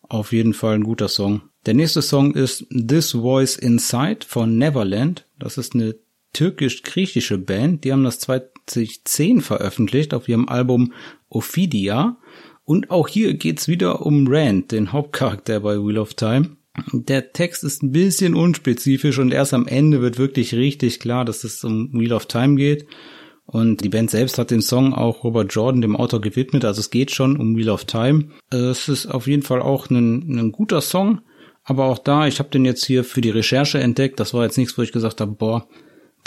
Auf 0.03 0.33
jeden 0.33 0.55
Fall 0.55 0.77
ein 0.77 0.85
guter 0.85 1.09
Song. 1.09 1.43
Der 1.67 1.75
nächste 1.75 2.03
Song 2.03 2.35
ist 2.35 2.67
This 2.71 3.13
Voice 3.13 3.57
Inside 3.57 4.21
von 4.27 4.57
Neverland. 4.57 5.27
Das 5.39 5.59
ist 5.59 5.75
eine 5.75 5.97
türkisch-griechische 6.33 7.39
Band. 7.39 7.85
Die 7.85 7.93
haben 7.93 8.05
das 8.05 8.19
2010 8.21 9.41
veröffentlicht 9.41 10.15
auf 10.15 10.29
ihrem 10.29 10.49
Album 10.49 10.93
Ophidia. 11.29 12.19
Und 12.65 12.91
auch 12.91 13.09
hier 13.09 13.35
geht's 13.35 13.69
wieder 13.69 14.05
um 14.05 14.27
Rand, 14.29 14.73
den 14.73 14.93
Hauptcharakter 14.93 15.61
bei 15.61 15.77
Wheel 15.77 15.99
of 15.99 16.15
Time. 16.15 16.57
Der 16.93 17.33
Text 17.33 17.65
ist 17.65 17.83
ein 17.83 17.93
bisschen 17.93 18.35
unspezifisch 18.35 19.19
und 19.19 19.33
erst 19.33 19.55
am 19.55 19.67
Ende 19.67 20.01
wird 20.01 20.19
wirklich 20.19 20.55
richtig 20.55 21.01
klar, 21.01 21.25
dass 21.25 21.45
es 21.45 21.65
um 21.65 21.93
Wheel 21.93 22.13
of 22.13 22.27
Time 22.27 22.57
geht. 22.57 22.87
Und 23.47 23.83
die 23.83 23.89
Band 23.89 24.11
selbst 24.11 24.37
hat 24.37 24.51
den 24.51 24.61
Song 24.61 24.93
auch 24.93 25.25
Robert 25.25 25.55
Jordan, 25.55 25.81
dem 25.81 25.97
Autor, 25.97 26.21
gewidmet. 26.21 26.67
Also 26.67 26.81
es 26.81 26.91
geht 26.91 27.11
schon 27.11 27.39
um 27.39 27.57
Wheel 27.57 27.71
of 27.71 27.87
Time. 27.87 28.29
Es 28.51 28.89
ist 28.91 29.07
auf 29.07 29.27
jeden 29.27 29.43
Fall 29.43 29.63
auch 29.63 29.89
ein, 29.89 30.39
ein 30.39 30.53
guter 30.53 30.83
Song. 30.83 31.23
Aber 31.65 31.87
auch 31.87 31.99
da, 31.99 32.27
ich 32.27 32.39
habe 32.39 32.51
den 32.51 32.67
jetzt 32.67 32.85
hier 32.85 33.05
für 33.05 33.23
die 33.23 33.31
Recherche 33.31 33.79
entdeckt. 33.79 34.21
Das 34.21 34.35
war 34.35 34.45
jetzt 34.45 34.59
nichts, 34.59 34.77
wo 34.77 34.83
ich 34.83 34.93
gesagt 34.93 35.23
habe, 35.23 35.33
boah, 35.33 35.67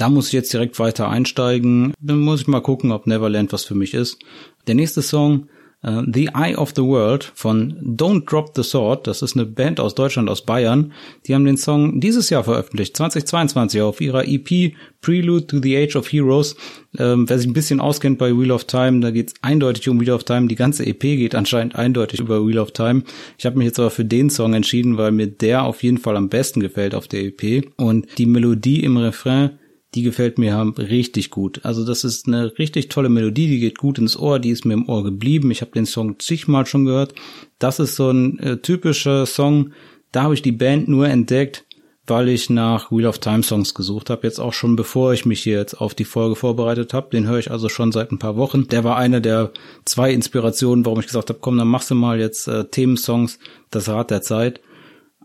da 0.01 0.09
muss 0.09 0.27
ich 0.27 0.33
jetzt 0.33 0.51
direkt 0.51 0.79
weiter 0.79 1.09
einsteigen. 1.09 1.93
Dann 1.99 2.21
muss 2.21 2.41
ich 2.41 2.47
mal 2.47 2.61
gucken, 2.61 2.91
ob 2.91 3.05
Neverland 3.05 3.53
was 3.53 3.65
für 3.65 3.75
mich 3.75 3.93
ist. 3.93 4.17
Der 4.65 4.73
nächste 4.73 5.03
Song 5.03 5.47
Uh, 5.83 6.03
the 6.05 6.29
Eye 6.35 6.55
of 6.55 6.73
the 6.75 6.83
World 6.83 7.31
von 7.33 7.73
Don't 7.97 8.29
Drop 8.29 8.51
the 8.55 8.61
Sword, 8.61 9.07
das 9.07 9.23
ist 9.23 9.35
eine 9.35 9.47
Band 9.47 9.79
aus 9.79 9.95
Deutschland, 9.95 10.29
aus 10.29 10.45
Bayern. 10.45 10.93
Die 11.25 11.33
haben 11.33 11.43
den 11.43 11.57
Song 11.57 11.99
dieses 11.99 12.29
Jahr 12.29 12.43
veröffentlicht, 12.43 12.95
2022, 12.95 13.81
auf 13.81 13.99
ihrer 13.99 14.27
EP 14.27 14.75
Prelude 15.01 15.47
to 15.47 15.59
the 15.59 15.75
Age 15.75 15.95
of 15.95 16.11
Heroes. 16.11 16.55
Ähm, 16.99 17.27
wer 17.27 17.39
sich 17.39 17.47
ein 17.47 17.53
bisschen 17.53 17.79
auskennt 17.79 18.19
bei 18.19 18.31
Wheel 18.31 18.51
of 18.51 18.65
Time, 18.65 18.99
da 18.99 19.09
geht 19.09 19.29
es 19.29 19.33
eindeutig 19.41 19.89
um 19.89 19.99
Wheel 19.99 20.11
of 20.11 20.23
Time. 20.23 20.47
Die 20.47 20.55
ganze 20.55 20.85
EP 20.85 20.99
geht 20.99 21.33
anscheinend 21.33 21.75
eindeutig 21.75 22.19
über 22.19 22.45
Wheel 22.45 22.59
of 22.59 22.73
Time. 22.73 23.01
Ich 23.39 23.47
habe 23.47 23.57
mich 23.57 23.65
jetzt 23.65 23.79
aber 23.79 23.89
für 23.89 24.05
den 24.05 24.29
Song 24.29 24.53
entschieden, 24.53 24.99
weil 24.99 25.11
mir 25.11 25.25
der 25.25 25.63
auf 25.63 25.81
jeden 25.81 25.97
Fall 25.97 26.15
am 26.15 26.29
besten 26.29 26.59
gefällt 26.59 26.93
auf 26.93 27.07
der 27.07 27.23
EP. 27.23 27.71
Und 27.77 28.19
die 28.19 28.27
Melodie 28.27 28.83
im 28.83 28.97
Refrain 28.97 29.57
die 29.93 30.03
gefällt 30.03 30.37
mir 30.37 30.73
richtig 30.77 31.31
gut. 31.31 31.61
Also 31.63 31.85
das 31.85 32.03
ist 32.03 32.27
eine 32.27 32.57
richtig 32.57 32.89
tolle 32.89 33.09
Melodie, 33.09 33.47
die 33.47 33.59
geht 33.59 33.77
gut 33.77 33.99
ins 33.99 34.17
Ohr, 34.17 34.39
die 34.39 34.51
ist 34.51 34.65
mir 34.65 34.73
im 34.73 34.87
Ohr 34.87 35.03
geblieben. 35.03 35.51
Ich 35.51 35.61
habe 35.61 35.71
den 35.71 35.85
Song 35.85 36.17
zigmal 36.19 36.65
schon 36.65 36.85
gehört. 36.85 37.13
Das 37.59 37.79
ist 37.79 37.95
so 37.95 38.09
ein 38.09 38.39
äh, 38.39 38.57
typischer 38.57 39.25
Song, 39.25 39.73
da 40.11 40.23
habe 40.23 40.33
ich 40.33 40.41
die 40.41 40.51
Band 40.51 40.87
nur 40.87 41.07
entdeckt, 41.07 41.65
weil 42.07 42.29
ich 42.29 42.49
nach 42.49 42.91
Wheel 42.91 43.05
of 43.05 43.19
Time 43.19 43.43
Songs 43.43 43.73
gesucht 43.73 44.09
habe, 44.09 44.27
jetzt 44.27 44.39
auch 44.39 44.53
schon 44.53 44.75
bevor 44.75 45.13
ich 45.13 45.25
mich 45.25 45.41
hier 45.41 45.57
jetzt 45.57 45.75
auf 45.75 45.93
die 45.93 46.05
Folge 46.05 46.35
vorbereitet 46.35 46.93
habe. 46.93 47.09
Den 47.11 47.27
höre 47.27 47.39
ich 47.39 47.51
also 47.51 47.69
schon 47.69 47.91
seit 47.91 48.11
ein 48.11 48.19
paar 48.19 48.35
Wochen. 48.35 48.67
Der 48.67 48.83
war 48.83 48.97
einer 48.97 49.21
der 49.21 49.51
zwei 49.85 50.11
Inspirationen, 50.11 50.85
warum 50.85 50.99
ich 50.99 51.05
gesagt 51.05 51.29
habe, 51.29 51.39
komm, 51.41 51.57
dann 51.57 51.67
machst 51.67 51.91
du 51.91 51.95
mal 51.95 52.19
jetzt 52.19 52.47
äh, 52.47 52.65
Themensongs, 52.65 53.39
das 53.69 53.87
Rad 53.87 54.11
der 54.11 54.21
Zeit. 54.21 54.61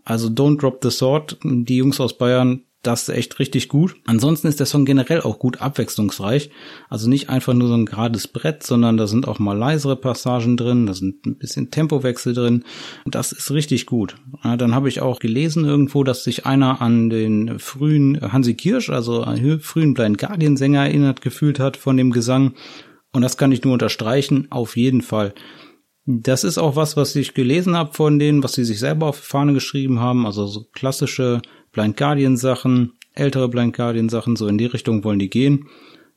Also 0.05 0.29
Don't 0.29 0.59
Drop 0.59 0.79
the 0.81 0.91
Sword, 0.91 1.37
die 1.43 1.77
Jungs 1.77 1.99
aus 1.99 2.17
Bayern, 2.17 2.63
das 2.83 3.03
ist 3.09 3.15
echt 3.15 3.39
richtig 3.39 3.67
gut. 3.67 3.95
Ansonsten 4.05 4.47
ist 4.47 4.59
der 4.59 4.65
Song 4.65 4.85
generell 4.85 5.21
auch 5.21 5.39
gut 5.39 5.61
abwechslungsreich. 5.61 6.51
Also 6.89 7.09
nicht 7.09 7.29
einfach 7.29 7.53
nur 7.53 7.67
so 7.67 7.73
ein 7.73 7.85
gerades 7.85 8.27
Brett, 8.27 8.63
sondern 8.63 8.97
da 8.97 9.07
sind 9.07 9.27
auch 9.27 9.39
mal 9.39 9.57
leisere 9.57 9.95
Passagen 9.95 10.57
drin, 10.57 10.85
da 10.85 10.93
sind 10.93 11.25
ein 11.25 11.37
bisschen 11.37 11.71
Tempowechsel 11.71 12.33
drin. 12.33 12.63
Das 13.05 13.31
ist 13.31 13.51
richtig 13.51 13.87
gut. 13.87 14.15
dann 14.43 14.73
habe 14.73 14.89
ich 14.89 15.01
auch 15.01 15.19
gelesen 15.19 15.65
irgendwo, 15.65 16.03
dass 16.03 16.23
sich 16.23 16.45
einer 16.45 16.81
an 16.81 17.09
den 17.09 17.59
frühen 17.59 18.21
Hansi 18.21 18.55
Kirsch, 18.55 18.89
also 18.89 19.25
frühen 19.59 19.93
Blind 19.93 20.17
Guardian 20.17 20.55
Sänger 20.55 20.85
erinnert 20.85 21.21
gefühlt 21.21 21.59
hat 21.59 21.77
von 21.77 21.97
dem 21.97 22.11
Gesang. 22.11 22.53
Und 23.11 23.21
das 23.21 23.37
kann 23.37 23.51
ich 23.51 23.63
nur 23.63 23.73
unterstreichen, 23.73 24.47
auf 24.49 24.77
jeden 24.77 25.01
Fall. 25.01 25.33
Das 26.09 26.45
ist 26.45 26.57
auch 26.57 26.77
was, 26.77 26.95
was 26.95 27.17
ich 27.17 27.33
gelesen 27.33 27.75
habe 27.75 27.93
von 27.93 28.17
denen, 28.17 28.41
was 28.41 28.53
sie 28.53 28.63
sich 28.63 28.79
selber 28.79 29.07
auf 29.07 29.19
die 29.19 29.27
Fahne 29.27 29.51
geschrieben 29.51 29.99
haben. 29.99 30.25
Also 30.25 30.47
so 30.47 30.65
klassische 30.71 31.41
Blind 31.73 31.97
Guardian 31.97 32.37
Sachen, 32.37 32.93
ältere 33.13 33.49
Blind 33.49 33.75
Guardian 33.75 34.07
Sachen, 34.07 34.37
so 34.37 34.47
in 34.47 34.57
die 34.57 34.67
Richtung 34.67 35.03
wollen 35.03 35.19
die 35.19 35.29
gehen. 35.29 35.67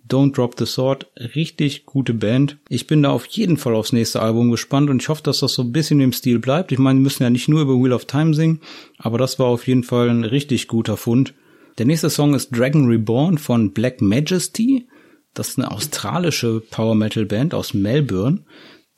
Don't 0.08 0.32
Drop 0.32 0.54
the 0.56 0.64
Sword, 0.64 1.08
richtig 1.34 1.86
gute 1.86 2.14
Band. 2.14 2.58
Ich 2.68 2.86
bin 2.86 3.02
da 3.02 3.10
auf 3.10 3.26
jeden 3.26 3.56
Fall 3.56 3.74
aufs 3.74 3.92
nächste 3.92 4.22
Album 4.22 4.52
gespannt 4.52 4.90
und 4.90 5.02
ich 5.02 5.08
hoffe, 5.08 5.24
dass 5.24 5.40
das 5.40 5.54
so 5.54 5.62
ein 5.62 5.72
bisschen 5.72 6.00
im 6.00 6.12
Stil 6.12 6.38
bleibt. 6.38 6.70
Ich 6.70 6.78
meine, 6.78 7.00
die 7.00 7.02
müssen 7.02 7.24
ja 7.24 7.30
nicht 7.30 7.48
nur 7.48 7.62
über 7.62 7.74
Wheel 7.74 7.92
of 7.92 8.04
Time 8.04 8.32
singen, 8.32 8.60
aber 8.96 9.18
das 9.18 9.40
war 9.40 9.46
auf 9.46 9.66
jeden 9.66 9.82
Fall 9.82 10.08
ein 10.08 10.22
richtig 10.22 10.68
guter 10.68 10.96
Fund. 10.96 11.34
Der 11.78 11.86
nächste 11.86 12.10
Song 12.10 12.34
ist 12.34 12.56
Dragon 12.56 12.86
Reborn 12.86 13.38
von 13.38 13.72
Black 13.72 14.00
Majesty. 14.00 14.86
Das 15.34 15.48
ist 15.48 15.58
eine 15.58 15.72
australische 15.72 16.62
Power 16.70 16.94
Metal 16.94 17.26
Band 17.26 17.54
aus 17.54 17.74
Melbourne. 17.74 18.44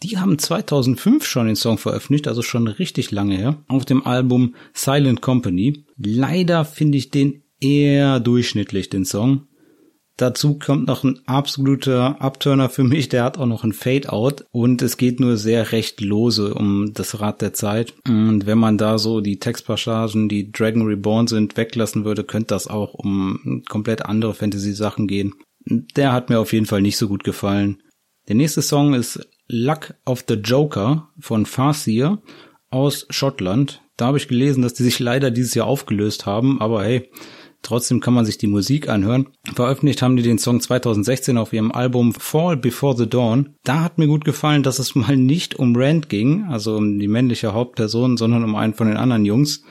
Die 0.03 0.19
haben 0.19 0.39
2005 0.39 1.25
schon 1.25 1.47
den 1.47 1.57
Song 1.57 1.79
veröffentlicht, 1.79 2.27
also 2.27 2.43
schon 2.43 2.67
richtig 2.67 3.13
lange 3.13 3.37
her, 3.37 3.63
auf 3.69 3.85
dem 3.85 4.05
Album 4.05 4.55
Silent 4.75 5.23
Company. 5.23 5.85
Leider 5.97 6.65
finde 6.65 6.99
ich 6.99 7.11
den 7.11 7.43
eher 7.61 8.19
durchschnittlich, 8.19 8.91
den 8.91 9.05
Song. 9.05 9.47
Dazu 10.17 10.59
kommt 10.59 10.89
noch 10.89 11.05
ein 11.05 11.21
absoluter 11.27 12.21
Upturner 12.21 12.69
für 12.69 12.85
mich, 12.85 13.09
der 13.09 13.25
hat 13.25 13.39
auch 13.39 13.47
noch 13.47 13.65
ein 13.65 13.73
Fade-Out 13.73 14.45
und 14.51 14.83
es 14.83 14.99
geht 14.99 15.21
nur 15.21 15.37
sehr 15.37 15.73
recht 15.73 16.01
lose 16.01 16.53
um 16.53 16.93
das 16.93 17.21
Rad 17.21 17.41
der 17.41 17.55
Zeit. 17.55 17.95
Und 18.07 18.45
wenn 18.45 18.59
man 18.59 18.77
da 18.77 18.99
so 18.99 19.21
die 19.21 19.39
Textpassagen, 19.39 20.29
die 20.29 20.53
Dragon 20.53 20.83
Reborn 20.83 21.29
sind, 21.29 21.57
weglassen 21.57 22.05
würde, 22.05 22.25
könnte 22.25 22.49
das 22.49 22.67
auch 22.67 22.93
um 22.93 23.63
komplett 23.69 24.05
andere 24.05 24.35
Fantasy-Sachen 24.35 25.07
gehen. 25.07 25.33
Der 25.65 26.13
hat 26.13 26.29
mir 26.29 26.41
auf 26.41 26.53
jeden 26.53 26.67
Fall 26.67 26.83
nicht 26.83 26.99
so 26.99 27.09
gut 27.09 27.25
gefallen. 27.25 27.83
Der 28.29 28.37
nächste 28.37 28.63
Song 28.63 28.95
ist 28.95 29.29
Luck 29.53 29.95
of 30.07 30.25
the 30.27 30.35
Joker 30.35 31.11
von 31.21 31.45
Farseer 31.47 32.23
aus 32.71 33.07
Schottland. 33.11 33.83
Da 33.99 34.07
habe 34.07 34.17
ich 34.17 34.27
gelesen, 34.27 34.63
dass 34.63 34.73
die 34.73 34.83
sich 34.83 34.99
leider 34.99 35.31
dieses 35.31 35.55
Jahr 35.55 35.67
aufgelöst 35.67 36.25
haben, 36.25 36.61
aber 36.61 36.83
hey, 36.83 37.11
trotzdem 37.61 38.01
kann 38.01 38.15
man 38.15 38.25
sich 38.25 38.39
die 38.39 38.47
Musik 38.47 38.89
anhören. 38.89 39.29
Veröffentlicht 39.55 40.01
haben 40.01 40.17
die 40.17 40.23
den 40.23 40.39
Song 40.39 40.61
2016 40.61 41.37
auf 41.37 41.53
ihrem 41.53 41.71
Album 41.71 42.15
Fall 42.15 42.57
Before 42.57 42.97
the 42.97 43.09
Dawn. 43.09 43.55
Da 43.63 43.83
hat 43.83 43.99
mir 43.99 44.07
gut 44.07 44.25
gefallen, 44.25 44.63
dass 44.63 44.79
es 44.79 44.95
mal 44.97 45.17
nicht 45.17 45.55
um 45.57 45.77
Rand 45.77 46.09
ging, 46.09 46.45
also 46.45 46.77
um 46.77 46.99
die 46.99 47.09
männliche 47.09 47.53
Hauptperson, 47.53 48.17
sondern 48.17 48.45
um 48.45 48.57
einen 48.57 48.75
von 48.75 48.89
den 48.89 48.97
anderen 48.97 49.27
Jungs. 49.27 49.65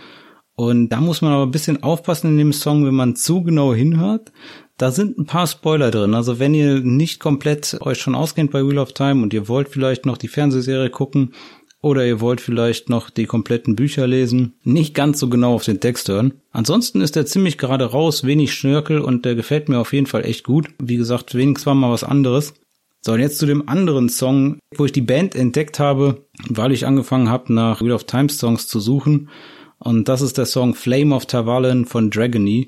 Und 0.61 0.89
da 0.89 1.01
muss 1.01 1.23
man 1.23 1.33
aber 1.33 1.47
ein 1.47 1.51
bisschen 1.51 1.81
aufpassen 1.81 2.27
in 2.27 2.37
dem 2.37 2.53
Song, 2.53 2.85
wenn 2.85 2.93
man 2.93 3.15
zu 3.15 3.41
genau 3.41 3.73
hinhört. 3.73 4.31
Da 4.77 4.91
sind 4.91 5.17
ein 5.17 5.25
paar 5.25 5.47
Spoiler 5.47 5.89
drin. 5.89 6.13
Also 6.13 6.37
wenn 6.37 6.53
ihr 6.53 6.81
nicht 6.81 7.19
komplett 7.19 7.79
euch 7.81 7.97
schon 7.97 8.13
auskennt 8.13 8.51
bei 8.51 8.63
Wheel 8.63 8.77
of 8.77 8.93
Time 8.93 9.23
und 9.23 9.33
ihr 9.33 9.47
wollt 9.47 9.69
vielleicht 9.69 10.05
noch 10.05 10.17
die 10.17 10.27
Fernsehserie 10.27 10.91
gucken 10.91 11.33
oder 11.81 12.05
ihr 12.05 12.21
wollt 12.21 12.41
vielleicht 12.41 12.91
noch 12.91 13.09
die 13.09 13.25
kompletten 13.25 13.75
Bücher 13.75 14.05
lesen, 14.05 14.53
nicht 14.63 14.93
ganz 14.93 15.19
so 15.19 15.29
genau 15.29 15.55
auf 15.55 15.65
den 15.65 15.79
Text 15.79 16.09
hören. 16.09 16.35
Ansonsten 16.51 17.01
ist 17.01 17.15
der 17.15 17.25
ziemlich 17.25 17.57
gerade 17.57 17.85
raus, 17.85 18.23
wenig 18.23 18.53
Schnörkel 18.53 19.01
und 19.01 19.25
der 19.25 19.33
gefällt 19.33 19.67
mir 19.67 19.79
auf 19.79 19.93
jeden 19.93 20.05
Fall 20.05 20.25
echt 20.25 20.43
gut. 20.43 20.67
Wie 20.77 20.97
gesagt, 20.97 21.33
wenigstens 21.33 21.65
war 21.65 21.73
mal 21.73 21.89
was 21.89 22.03
anderes. 22.03 22.53
So, 23.01 23.13
und 23.13 23.19
jetzt 23.19 23.39
zu 23.39 23.47
dem 23.47 23.67
anderen 23.67 24.09
Song, 24.09 24.59
wo 24.77 24.85
ich 24.85 24.91
die 24.91 25.01
Band 25.01 25.33
entdeckt 25.33 25.79
habe, 25.79 26.27
weil 26.49 26.71
ich 26.71 26.85
angefangen 26.85 27.29
habe, 27.29 27.51
nach 27.51 27.81
Wheel 27.81 27.93
of 27.93 28.03
Time 28.03 28.29
Songs 28.29 28.67
zu 28.67 28.79
suchen. 28.79 29.27
Und 29.83 30.07
das 30.07 30.21
ist 30.21 30.37
der 30.37 30.45
Song 30.45 30.75
Flame 30.75 31.15
of 31.15 31.25
Tavalen 31.25 31.85
von 31.85 32.11
Dragony. 32.11 32.67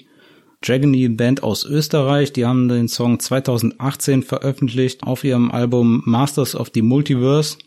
Dragony 0.62 1.10
Band 1.10 1.44
aus 1.44 1.64
Österreich, 1.64 2.34
die 2.34 2.46
haben 2.46 2.70
den 2.70 2.88
Song 2.88 3.20
2018 3.20 4.24
veröffentlicht 4.24 5.04
auf 5.04 5.24
ihrem 5.24 5.52
Album 5.52 6.02
Masters 6.06 6.56
of 6.56 6.72
the 6.74 6.82
Multiverse. 6.82 7.58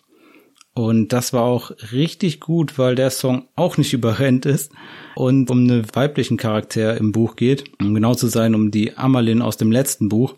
Und 0.75 1.13
das 1.13 1.33
war 1.33 1.43
auch 1.43 1.71
richtig 1.93 2.41
gut, 2.41 2.77
weil 2.77 2.97
der 2.97 3.11
Song 3.11 3.47
auch 3.55 3.77
nicht 3.77 3.93
überrennt 3.95 4.47
ist 4.47 4.73
und 5.15 5.49
um 5.49 5.59
einen 5.61 5.87
weiblichen 5.95 6.39
Charakter 6.39 6.97
im 6.97 7.13
Buch 7.13 7.37
geht. 7.37 7.65
Um 7.81 7.95
genau 7.95 8.15
zu 8.15 8.27
sein, 8.27 8.55
um 8.55 8.73
die 8.73 8.97
Amalin 8.97 9.43
aus 9.43 9.57
dem 9.57 9.71
letzten 9.71 10.09
Buch. 10.09 10.35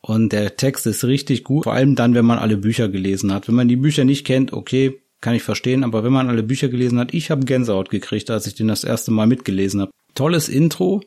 Und 0.00 0.32
der 0.32 0.56
Text 0.56 0.86
ist 0.86 1.02
richtig 1.02 1.42
gut, 1.42 1.64
vor 1.64 1.72
allem 1.72 1.96
dann, 1.96 2.14
wenn 2.14 2.24
man 2.24 2.38
alle 2.38 2.58
Bücher 2.58 2.88
gelesen 2.88 3.32
hat. 3.34 3.48
Wenn 3.48 3.56
man 3.56 3.66
die 3.66 3.74
Bücher 3.74 4.04
nicht 4.04 4.24
kennt, 4.24 4.52
okay, 4.52 5.00
kann 5.20 5.34
ich 5.34 5.42
verstehen, 5.42 5.84
aber 5.84 6.04
wenn 6.04 6.12
man 6.12 6.28
alle 6.28 6.42
Bücher 6.42 6.68
gelesen 6.68 6.98
hat, 6.98 7.14
ich 7.14 7.30
habe 7.30 7.44
Gänsehaut 7.44 7.90
gekriegt, 7.90 8.30
als 8.30 8.46
ich 8.46 8.54
den 8.54 8.68
das 8.68 8.84
erste 8.84 9.10
Mal 9.10 9.26
mitgelesen 9.26 9.80
habe. 9.80 9.90
Tolles 10.14 10.48
Intro, 10.48 11.02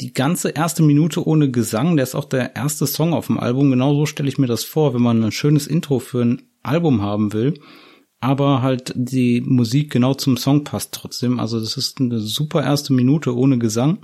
die 0.00 0.12
ganze 0.12 0.50
erste 0.50 0.82
Minute 0.82 1.26
ohne 1.26 1.50
Gesang, 1.50 1.96
der 1.96 2.04
ist 2.04 2.14
auch 2.14 2.24
der 2.24 2.54
erste 2.56 2.86
Song 2.86 3.12
auf 3.12 3.26
dem 3.26 3.38
Album. 3.38 3.70
Genauso 3.70 4.06
stelle 4.06 4.28
ich 4.28 4.38
mir 4.38 4.46
das 4.46 4.64
vor, 4.64 4.94
wenn 4.94 5.02
man 5.02 5.22
ein 5.22 5.32
schönes 5.32 5.66
Intro 5.66 5.98
für 5.98 6.24
ein 6.24 6.42
Album 6.62 7.02
haben 7.02 7.32
will, 7.32 7.54
aber 8.20 8.62
halt 8.62 8.92
die 8.94 9.40
Musik 9.40 9.90
genau 9.90 10.14
zum 10.14 10.36
Song 10.36 10.64
passt 10.64 10.92
trotzdem. 10.92 11.40
Also 11.40 11.60
das 11.60 11.76
ist 11.76 12.00
eine 12.00 12.20
super 12.20 12.62
erste 12.62 12.92
Minute 12.92 13.36
ohne 13.36 13.58
Gesang. 13.58 13.98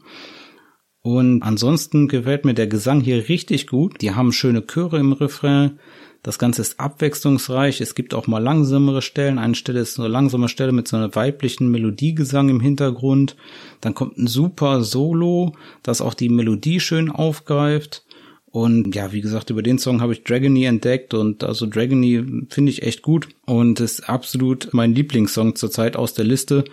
Und 1.04 1.42
ansonsten 1.42 2.08
gefällt 2.08 2.46
mir 2.46 2.54
der 2.54 2.66
Gesang 2.66 3.02
hier 3.02 3.28
richtig 3.28 3.66
gut. 3.66 4.00
Die 4.00 4.12
haben 4.12 4.32
schöne 4.32 4.66
Chöre 4.66 4.98
im 4.98 5.12
Refrain. 5.12 5.78
Das 6.22 6.38
Ganze 6.38 6.62
ist 6.62 6.80
abwechslungsreich. 6.80 7.82
Es 7.82 7.94
gibt 7.94 8.14
auch 8.14 8.26
mal 8.26 8.42
langsamere 8.42 9.02
Stellen. 9.02 9.38
Eine 9.38 9.54
Stelle 9.54 9.80
ist 9.80 10.00
eine 10.00 10.08
langsame 10.08 10.48
Stelle 10.48 10.72
mit 10.72 10.88
so 10.88 10.96
einer 10.96 11.14
weiblichen 11.14 11.70
Melodiegesang 11.70 12.48
im 12.48 12.58
Hintergrund. 12.58 13.36
Dann 13.82 13.92
kommt 13.92 14.16
ein 14.16 14.26
super 14.26 14.82
Solo, 14.82 15.52
das 15.82 16.00
auch 16.00 16.14
die 16.14 16.30
Melodie 16.30 16.80
schön 16.80 17.10
aufgreift. 17.10 18.02
Und 18.46 18.94
ja, 18.94 19.12
wie 19.12 19.20
gesagt, 19.20 19.50
über 19.50 19.62
den 19.62 19.78
Song 19.78 20.00
habe 20.00 20.14
ich 20.14 20.24
Dragony 20.24 20.64
entdeckt 20.64 21.12
und 21.12 21.44
also 21.44 21.66
Dragony 21.66 22.46
finde 22.48 22.72
ich 22.72 22.82
echt 22.82 23.02
gut 23.02 23.28
und 23.44 23.78
ist 23.80 24.08
absolut 24.08 24.70
mein 24.72 24.94
Lieblingssong 24.94 25.54
zurzeit 25.54 25.96
aus 25.96 26.14
der 26.14 26.24
Liste. 26.24 26.64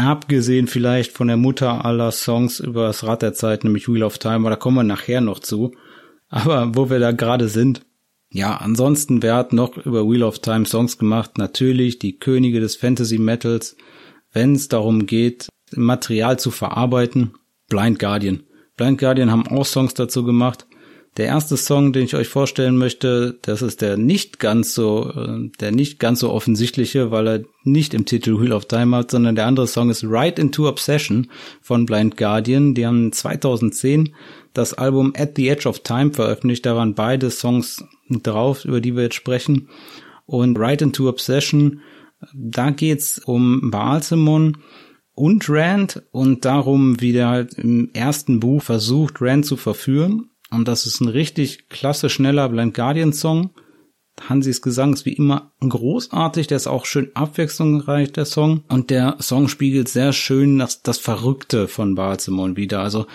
Abgesehen 0.00 0.66
vielleicht 0.66 1.12
von 1.12 1.28
der 1.28 1.36
Mutter 1.36 1.84
aller 1.84 2.10
Songs 2.10 2.58
über 2.58 2.86
das 2.86 3.04
Rad 3.04 3.20
der 3.20 3.34
Zeit, 3.34 3.64
nämlich 3.64 3.86
Wheel 3.86 4.02
of 4.02 4.16
Time, 4.16 4.36
aber 4.36 4.50
da 4.50 4.56
kommen 4.56 4.76
wir 4.76 4.82
nachher 4.82 5.20
noch 5.20 5.40
zu. 5.40 5.72
Aber 6.30 6.74
wo 6.74 6.88
wir 6.88 7.00
da 7.00 7.12
gerade 7.12 7.48
sind, 7.48 7.82
ja, 8.32 8.56
ansonsten, 8.56 9.22
wer 9.22 9.34
hat 9.34 9.52
noch 9.52 9.76
über 9.76 10.08
Wheel 10.08 10.22
of 10.22 10.38
Time 10.38 10.64
Songs 10.64 10.96
gemacht? 10.96 11.36
Natürlich 11.36 11.98
die 11.98 12.18
Könige 12.18 12.60
des 12.60 12.76
Fantasy 12.76 13.18
Metals, 13.18 13.76
wenn 14.32 14.54
es 14.54 14.68
darum 14.68 15.04
geht, 15.04 15.48
Material 15.74 16.38
zu 16.38 16.50
verarbeiten. 16.50 17.34
Blind 17.68 17.98
Guardian. 17.98 18.44
Blind 18.76 18.98
Guardian 18.98 19.30
haben 19.30 19.48
auch 19.48 19.66
Songs 19.66 19.92
dazu 19.92 20.24
gemacht. 20.24 20.66
Der 21.16 21.26
erste 21.26 21.56
Song, 21.56 21.92
den 21.92 22.04
ich 22.04 22.14
euch 22.14 22.28
vorstellen 22.28 22.78
möchte, 22.78 23.36
das 23.42 23.62
ist 23.62 23.82
der 23.82 23.96
nicht 23.96 24.38
ganz 24.38 24.74
so, 24.74 25.10
äh, 25.10 25.50
der 25.58 25.72
nicht 25.72 25.98
ganz 25.98 26.20
so 26.20 26.30
offensichtliche, 26.30 27.10
weil 27.10 27.26
er 27.26 27.44
nicht 27.64 27.94
im 27.94 28.04
Titel 28.04 28.40
Wheel 28.40 28.52
of 28.52 28.66
Time 28.66 28.96
hat, 28.96 29.10
sondern 29.10 29.34
der 29.34 29.46
andere 29.46 29.66
Song 29.66 29.90
ist 29.90 30.04
Ride 30.04 30.40
into 30.40 30.68
Obsession 30.68 31.28
von 31.60 31.84
Blind 31.84 32.16
Guardian. 32.16 32.74
Die 32.74 32.86
haben 32.86 33.12
2010 33.12 34.14
das 34.54 34.74
Album 34.74 35.12
At 35.16 35.32
the 35.34 35.48
Edge 35.48 35.68
of 35.68 35.80
Time 35.80 36.12
veröffentlicht. 36.12 36.64
Da 36.64 36.76
waren 36.76 36.94
beide 36.94 37.30
Songs 37.30 37.84
drauf, 38.08 38.64
über 38.64 38.80
die 38.80 38.94
wir 38.94 39.04
jetzt 39.04 39.16
sprechen. 39.16 39.68
Und 40.26 40.58
Ride 40.58 40.84
into 40.84 41.08
Obsession, 41.08 41.80
da 42.32 42.70
geht's 42.70 43.18
um 43.18 43.72
Baalsemon 43.72 44.58
und 45.14 45.48
Rand 45.48 46.02
und 46.12 46.44
darum, 46.44 47.00
wie 47.00 47.12
der 47.12 47.28
halt 47.28 47.54
im 47.54 47.90
ersten 47.94 48.38
Buch 48.38 48.62
versucht, 48.62 49.20
Rand 49.20 49.44
zu 49.44 49.56
verführen 49.56 50.29
und 50.50 50.66
das 50.66 50.86
ist 50.86 51.00
ein 51.00 51.08
richtig 51.08 51.68
klasse, 51.68 52.10
schneller 52.10 52.48
Blind 52.48 52.74
Guardian 52.74 53.12
Song. 53.12 53.50
Hansis 54.28 54.60
Gesang 54.60 54.92
ist 54.92 55.06
wie 55.06 55.14
immer 55.14 55.52
großartig, 55.60 56.46
der 56.46 56.56
ist 56.56 56.66
auch 56.66 56.84
schön 56.84 57.10
abwechslungsreich, 57.14 58.12
der 58.12 58.26
Song. 58.26 58.64
Und 58.68 58.90
der 58.90 59.16
Song 59.20 59.48
spiegelt 59.48 59.88
sehr 59.88 60.12
schön 60.12 60.58
das, 60.58 60.82
das 60.82 60.98
Verrückte 60.98 61.68
von 61.68 61.94
Balsemon 61.94 62.56
wieder. 62.56 62.80
Also 62.80 63.06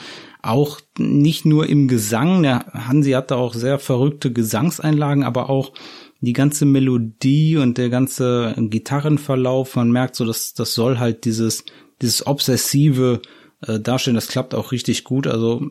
auch 0.41 0.80
nicht 0.98 1.45
nur 1.45 1.67
im 1.67 1.88
Gesang, 1.88 2.43
der 2.43 2.65
Hansi 2.74 3.12
hat 3.12 3.32
da 3.32 3.36
auch 3.36 3.54
sehr 3.54 3.80
verrückte 3.80 4.32
Gesangseinlagen, 4.32 5.24
aber 5.24 5.50
auch 5.50 5.74
die 6.21 6.34
ganze 6.34 6.65
Melodie 6.65 7.58
und 7.58 7.78
der 7.78 7.89
ganze 7.89 8.56
Gitarrenverlauf, 8.58 9.76
man 9.76 9.91
merkt 9.91 10.15
so, 10.15 10.26
dass 10.26 10.54
das 10.54 10.74
soll 10.74 10.98
halt 10.98 11.26
dieses, 11.26 11.65
dieses 12.02 12.26
obsessive 12.26 13.21
äh, 13.62 13.80
darstellen, 13.80 14.15
das 14.15 14.28
klappt 14.28 14.56
auch 14.56 14.71
richtig 14.71 15.04
gut, 15.04 15.28
also 15.28 15.69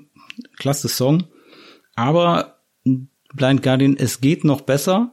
klasse 0.56 0.88
Song. 0.88 1.24
Aber 1.96 2.60
Blind 2.84 3.62
Guardian, 3.62 3.96
es 3.96 4.20
geht 4.20 4.44
noch 4.44 4.62
besser. 4.62 5.12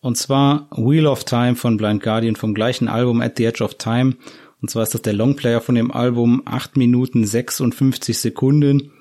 Und 0.00 0.16
zwar 0.16 0.68
Wheel 0.76 1.06
of 1.06 1.24
Time 1.24 1.56
von 1.56 1.76
Blind 1.76 2.02
Guardian 2.02 2.36
vom 2.36 2.54
gleichen 2.54 2.88
Album 2.88 3.20
At 3.20 3.36
the 3.36 3.44
Edge 3.44 3.64
of 3.64 3.74
Time. 3.74 4.16
Und 4.60 4.70
zwar 4.70 4.84
ist 4.84 4.94
das 4.94 5.02
der 5.02 5.12
Longplayer 5.12 5.60
von 5.60 5.74
dem 5.74 5.90
Album 5.90 6.42
8 6.44 6.76
Minuten 6.76 7.24
56 7.24 8.18
Sekunden. 8.18 8.92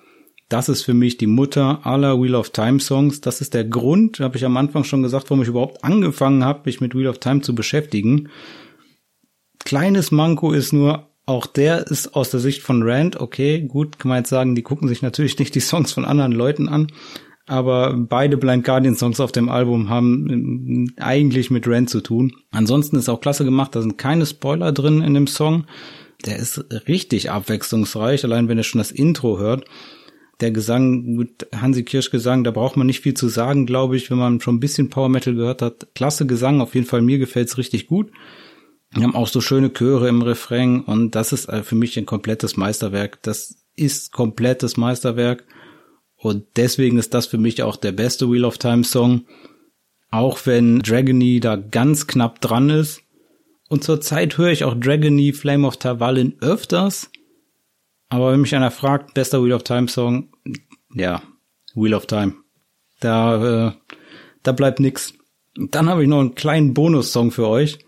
Das 0.49 0.69
ist 0.69 0.83
für 0.83 0.93
mich 0.93 1.17
die 1.17 1.27
Mutter 1.27 1.85
aller 1.85 2.21
Wheel 2.21 2.35
of 2.35 2.51
Time 2.51 2.79
Songs. 2.79 3.21
Das 3.21 3.41
ist 3.41 3.53
der 3.53 3.65
Grund, 3.65 4.19
habe 4.19 4.37
ich 4.37 4.45
am 4.45 4.55
Anfang 4.55 4.83
schon 4.83 5.03
gesagt, 5.03 5.29
warum 5.29 5.41
ich 5.41 5.49
überhaupt 5.49 5.83
angefangen 5.83 6.43
habe, 6.43 6.61
mich 6.65 6.79
mit 6.79 6.95
Wheel 6.95 7.07
of 7.07 7.19
Time 7.19 7.41
zu 7.41 7.53
beschäftigen. 7.53 8.29
Kleines 9.59 10.11
Manko 10.11 10.53
ist 10.53 10.71
nur, 10.71 11.06
auch 11.27 11.45
der 11.45 11.85
ist 11.87 12.15
aus 12.15 12.31
der 12.31 12.39
Sicht 12.39 12.63
von 12.63 12.81
Rand, 12.83 13.19
okay, 13.19 13.61
gut, 13.61 13.99
kann 13.99 14.09
man 14.09 14.19
jetzt 14.19 14.29
sagen, 14.29 14.55
die 14.55 14.63
gucken 14.63 14.87
sich 14.87 15.01
natürlich 15.01 15.37
nicht 15.37 15.53
die 15.53 15.59
Songs 15.59 15.91
von 15.91 16.05
anderen 16.05 16.31
Leuten 16.31 16.69
an, 16.69 16.87
aber 17.45 17.93
beide 17.97 18.37
Blind 18.37 18.63
Guardian 18.63 18.95
Songs 18.95 19.19
auf 19.19 19.33
dem 19.33 19.49
Album 19.49 19.89
haben 19.89 20.29
ähm, 20.29 20.93
eigentlich 20.97 21.51
mit 21.51 21.67
Rand 21.67 21.89
zu 21.89 21.99
tun. 21.99 22.33
Ansonsten 22.51 22.95
ist 22.95 23.09
auch 23.09 23.19
klasse 23.19 23.43
gemacht, 23.43 23.75
da 23.75 23.81
sind 23.81 23.97
keine 23.97 24.25
Spoiler 24.25 24.71
drin 24.71 25.01
in 25.01 25.13
dem 25.13 25.27
Song. 25.27 25.65
Der 26.25 26.37
ist 26.37 26.65
richtig 26.87 27.29
abwechslungsreich, 27.29 28.23
allein 28.23 28.47
wenn 28.47 28.57
ihr 28.57 28.63
schon 28.63 28.79
das 28.79 28.91
Intro 28.91 29.37
hört. 29.37 29.65
Der 30.39 30.51
Gesang, 30.51 31.15
mit 31.15 31.47
Hansi 31.53 31.83
Kirsch 31.83 32.09
Gesang, 32.09 32.45
da 32.45 32.51
braucht 32.51 32.77
man 32.77 32.87
nicht 32.87 33.01
viel 33.01 33.15
zu 33.15 33.27
sagen, 33.27 33.65
glaube 33.65 33.97
ich, 33.97 34.09
wenn 34.09 34.17
man 34.17 34.39
schon 34.39 34.55
ein 34.55 34.59
bisschen 34.61 34.89
Power 34.89 35.09
Metal 35.09 35.35
gehört 35.35 35.61
hat. 35.61 35.87
Klasse 35.93 36.25
Gesang, 36.25 36.61
auf 36.61 36.73
jeden 36.73 36.87
Fall 36.87 37.01
mir 37.01 37.17
gefällt's 37.17 37.57
richtig 37.57 37.87
gut. 37.87 38.11
Wir 38.97 39.03
haben 39.03 39.15
auch 39.15 39.27
so 39.27 39.41
schöne 39.41 39.71
Chöre 39.71 40.09
im 40.09 40.23
Refrain 40.23 40.81
und 40.81 41.11
das 41.11 41.31
ist 41.31 41.47
äh, 41.49 41.61
für 41.61 41.75
mich 41.75 41.97
ein 41.97 42.07
komplettes 42.07 42.57
Meisterwerk. 42.57 43.21
Das 43.21 43.55
ist 43.75 44.11
komplettes 44.11 44.75
Meisterwerk 44.75 45.45
und 46.15 46.45
deswegen 46.55 46.97
ist 46.97 47.13
das 47.13 47.27
für 47.27 47.37
mich 47.37 47.61
auch 47.61 47.75
der 47.75 47.91
beste 47.91 48.31
Wheel 48.31 48.43
of 48.43 48.57
Time 48.57 48.83
Song. 48.83 49.25
Auch 50.09 50.39
wenn 50.45 50.79
Dragony 50.79 51.39
da 51.39 51.57
ganz 51.57 52.07
knapp 52.07 52.41
dran 52.41 52.71
ist. 52.71 53.03
Und 53.69 53.83
zurzeit 53.83 54.37
höre 54.37 54.51
ich 54.51 54.63
auch 54.63 54.73
Dragony 54.73 55.31
Flame 55.31 55.67
of 55.67 55.77
Tavalin 55.77 56.35
öfters. 56.39 57.11
Aber 58.09 58.31
wenn 58.31 58.41
mich 58.41 58.55
einer 58.55 58.71
fragt, 58.71 59.13
bester 59.13 59.43
Wheel 59.43 59.53
of 59.53 59.63
Time 59.63 59.89
Song, 59.89 60.29
ja, 60.95 61.21
Wheel 61.75 61.93
of 61.93 62.07
Time. 62.07 62.33
Da, 62.99 63.67
äh, 63.67 63.71
da 64.41 64.51
bleibt 64.53 64.79
nix. 64.79 65.13
Dann 65.55 65.87
habe 65.87 66.01
ich 66.01 66.09
noch 66.09 66.21
einen 66.21 66.35
kleinen 66.35 66.73
Bonus-Song 66.73 67.29
für 67.29 67.47
euch. 67.47 67.79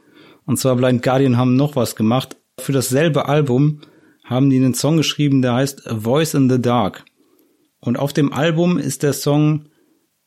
Und 0.49 0.57
zwar 0.57 0.75
Blind 0.75 1.03
Guardian 1.03 1.37
haben 1.37 1.55
noch 1.55 1.75
was 1.75 1.95
gemacht. 1.95 2.35
Für 2.59 2.71
dasselbe 2.71 3.27
Album 3.27 3.81
haben 4.23 4.49
die 4.49 4.55
einen 4.55 4.73
Song 4.73 4.97
geschrieben, 4.97 5.43
der 5.43 5.53
heißt 5.53 5.85
A 5.87 5.95
Voice 5.95 6.33
in 6.33 6.49
the 6.49 6.59
Dark. 6.59 7.05
Und 7.79 7.99
auf 7.99 8.13
dem 8.13 8.33
Album 8.33 8.79
ist 8.79 9.03
der 9.03 9.13
Song 9.13 9.65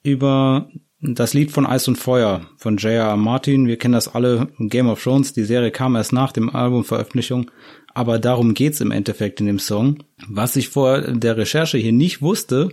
über 0.04 0.70
das 1.00 1.34
Lied 1.34 1.50
von 1.50 1.66
Eis 1.66 1.88
und 1.88 1.96
Feuer 1.96 2.42
von 2.56 2.76
J.R. 2.76 3.16
Martin. 3.16 3.66
Wir 3.66 3.78
kennen 3.78 3.94
das 3.94 4.14
alle 4.14 4.46
Game 4.60 4.88
of 4.88 5.02
Thrones. 5.02 5.32
Die 5.32 5.42
Serie 5.42 5.72
kam 5.72 5.96
erst 5.96 6.12
nach 6.12 6.30
dem 6.30 6.54
Albumveröffentlichung. 6.54 7.50
Aber 7.92 8.20
darum 8.20 8.54
geht's 8.54 8.80
im 8.80 8.92
Endeffekt 8.92 9.40
in 9.40 9.46
dem 9.46 9.58
Song. 9.58 10.04
Was 10.28 10.54
ich 10.54 10.68
vor 10.68 11.00
der 11.00 11.36
Recherche 11.36 11.78
hier 11.78 11.90
nicht 11.90 12.22
wusste, 12.22 12.68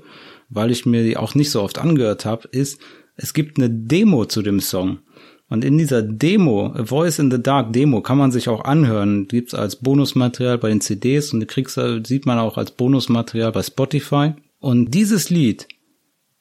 weil 0.50 0.70
ich 0.70 0.86
mir 0.86 1.02
die 1.02 1.18
auch 1.18 1.34
nicht 1.34 1.50
so 1.50 1.64
oft 1.64 1.80
angehört 1.80 2.26
habe, 2.26 2.48
ist, 2.50 2.80
es 3.16 3.34
gibt 3.34 3.58
eine 3.58 3.72
Demo 3.72 4.26
zu 4.26 4.44
dem 4.44 4.60
Song. 4.60 5.00
Und 5.50 5.66
in 5.66 5.78
dieser 5.80 6.04
Demo, 6.04 6.68
A 6.68 6.86
Voice 6.86 7.18
in 7.18 7.32
the 7.32 7.42
Dark 7.42 7.74
Demo, 7.74 8.02
kann 8.02 8.20
man 8.20 8.32
sich 8.32 8.50
auch 8.50 8.66
anhören. 8.66 9.28
Gibt's 9.28 9.56
als 9.56 9.78
Bonusmaterial 9.78 10.60
bei 10.60 10.70
den 10.70 10.80
CDs 10.80 11.34
und 11.34 11.40
die 11.40 11.48
kriegst 11.48 11.76
du, 11.76 12.04
sieht 12.06 12.28
man 12.28 12.38
auch 12.38 12.58
als 12.58 12.72
Bonusmaterial 12.72 13.52
bei 13.52 13.64
Spotify. 13.64 14.34
Und 14.60 14.92
dieses 14.94 15.32
Lied, 15.32 15.68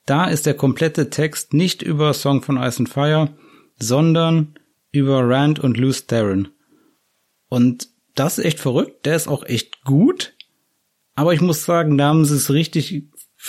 da 0.04 0.26
ist 0.26 0.44
der 0.44 0.54
komplette 0.54 1.08
Text 1.08 1.54
nicht 1.54 1.82
über 1.82 2.12
Song 2.12 2.42
von 2.42 2.58
Ice 2.58 2.80
and 2.80 2.88
Fire, 2.88 3.30
sondern 3.78 4.54
über 4.92 5.26
Rand 5.26 5.58
und 5.58 5.78
Luz 5.78 6.06
Theron. 6.06 6.48
Und 7.48 7.88
das 8.14 8.38
ist 8.38 8.44
echt 8.44 8.60
verrückt. 8.60 9.06
Der 9.06 9.16
ist 9.16 9.28
auch 9.28 9.44
echt 9.44 9.84
gut. 9.84 10.34
Aber 11.14 11.32
ich 11.32 11.40
muss 11.40 11.64
sagen, 11.64 11.96
da 11.96 12.08
haben 12.08 12.24
sie 12.24 12.36
es 12.36 12.50
richtig 12.50 13.04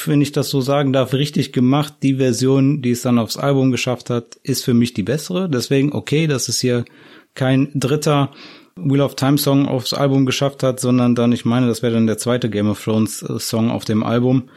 wenn 0.06 0.22
ich 0.22 0.32
das 0.32 0.50
so 0.50 0.62
sagen 0.62 0.94
darf, 0.94 1.14
richtig 1.14 1.52
gemacht. 1.52 1.96
Die 2.04 2.16
Version, 2.16 2.82
die 2.82 2.92
es 2.92 3.02
dann 3.02 3.18
aufs 3.18 3.38
Album 3.38 3.72
geschafft 3.72 4.10
hat, 4.10 4.36
ist 4.44 4.64
für 4.64 4.74
mich 4.74 4.94
die 4.94 5.04
bessere. 5.04 5.50
Deswegen, 5.50 5.94
okay, 5.94 6.28
dass 6.28 6.48
es 6.48 6.60
hier 6.60 6.86
kein 7.34 7.72
dritter 7.74 8.32
Wheel 8.76 9.02
of 9.02 9.16
Time 9.16 9.38
Song 9.38 9.68
aufs 9.68 9.94
Album 9.94 10.26
geschafft 10.26 10.64
hat, 10.64 10.80
sondern 10.80 11.16
dann, 11.16 11.32
ich 11.32 11.44
meine, 11.44 11.68
das 11.68 11.82
wäre 11.82 11.94
dann 11.94 12.08
der 12.08 12.18
zweite 12.18 12.50
Game 12.50 12.70
of 12.70 12.84
Thrones 12.84 13.22
äh, 13.24 13.40
Song 13.40 13.72
auf 13.72 13.84
dem 13.84 14.04
Album. 14.04 14.50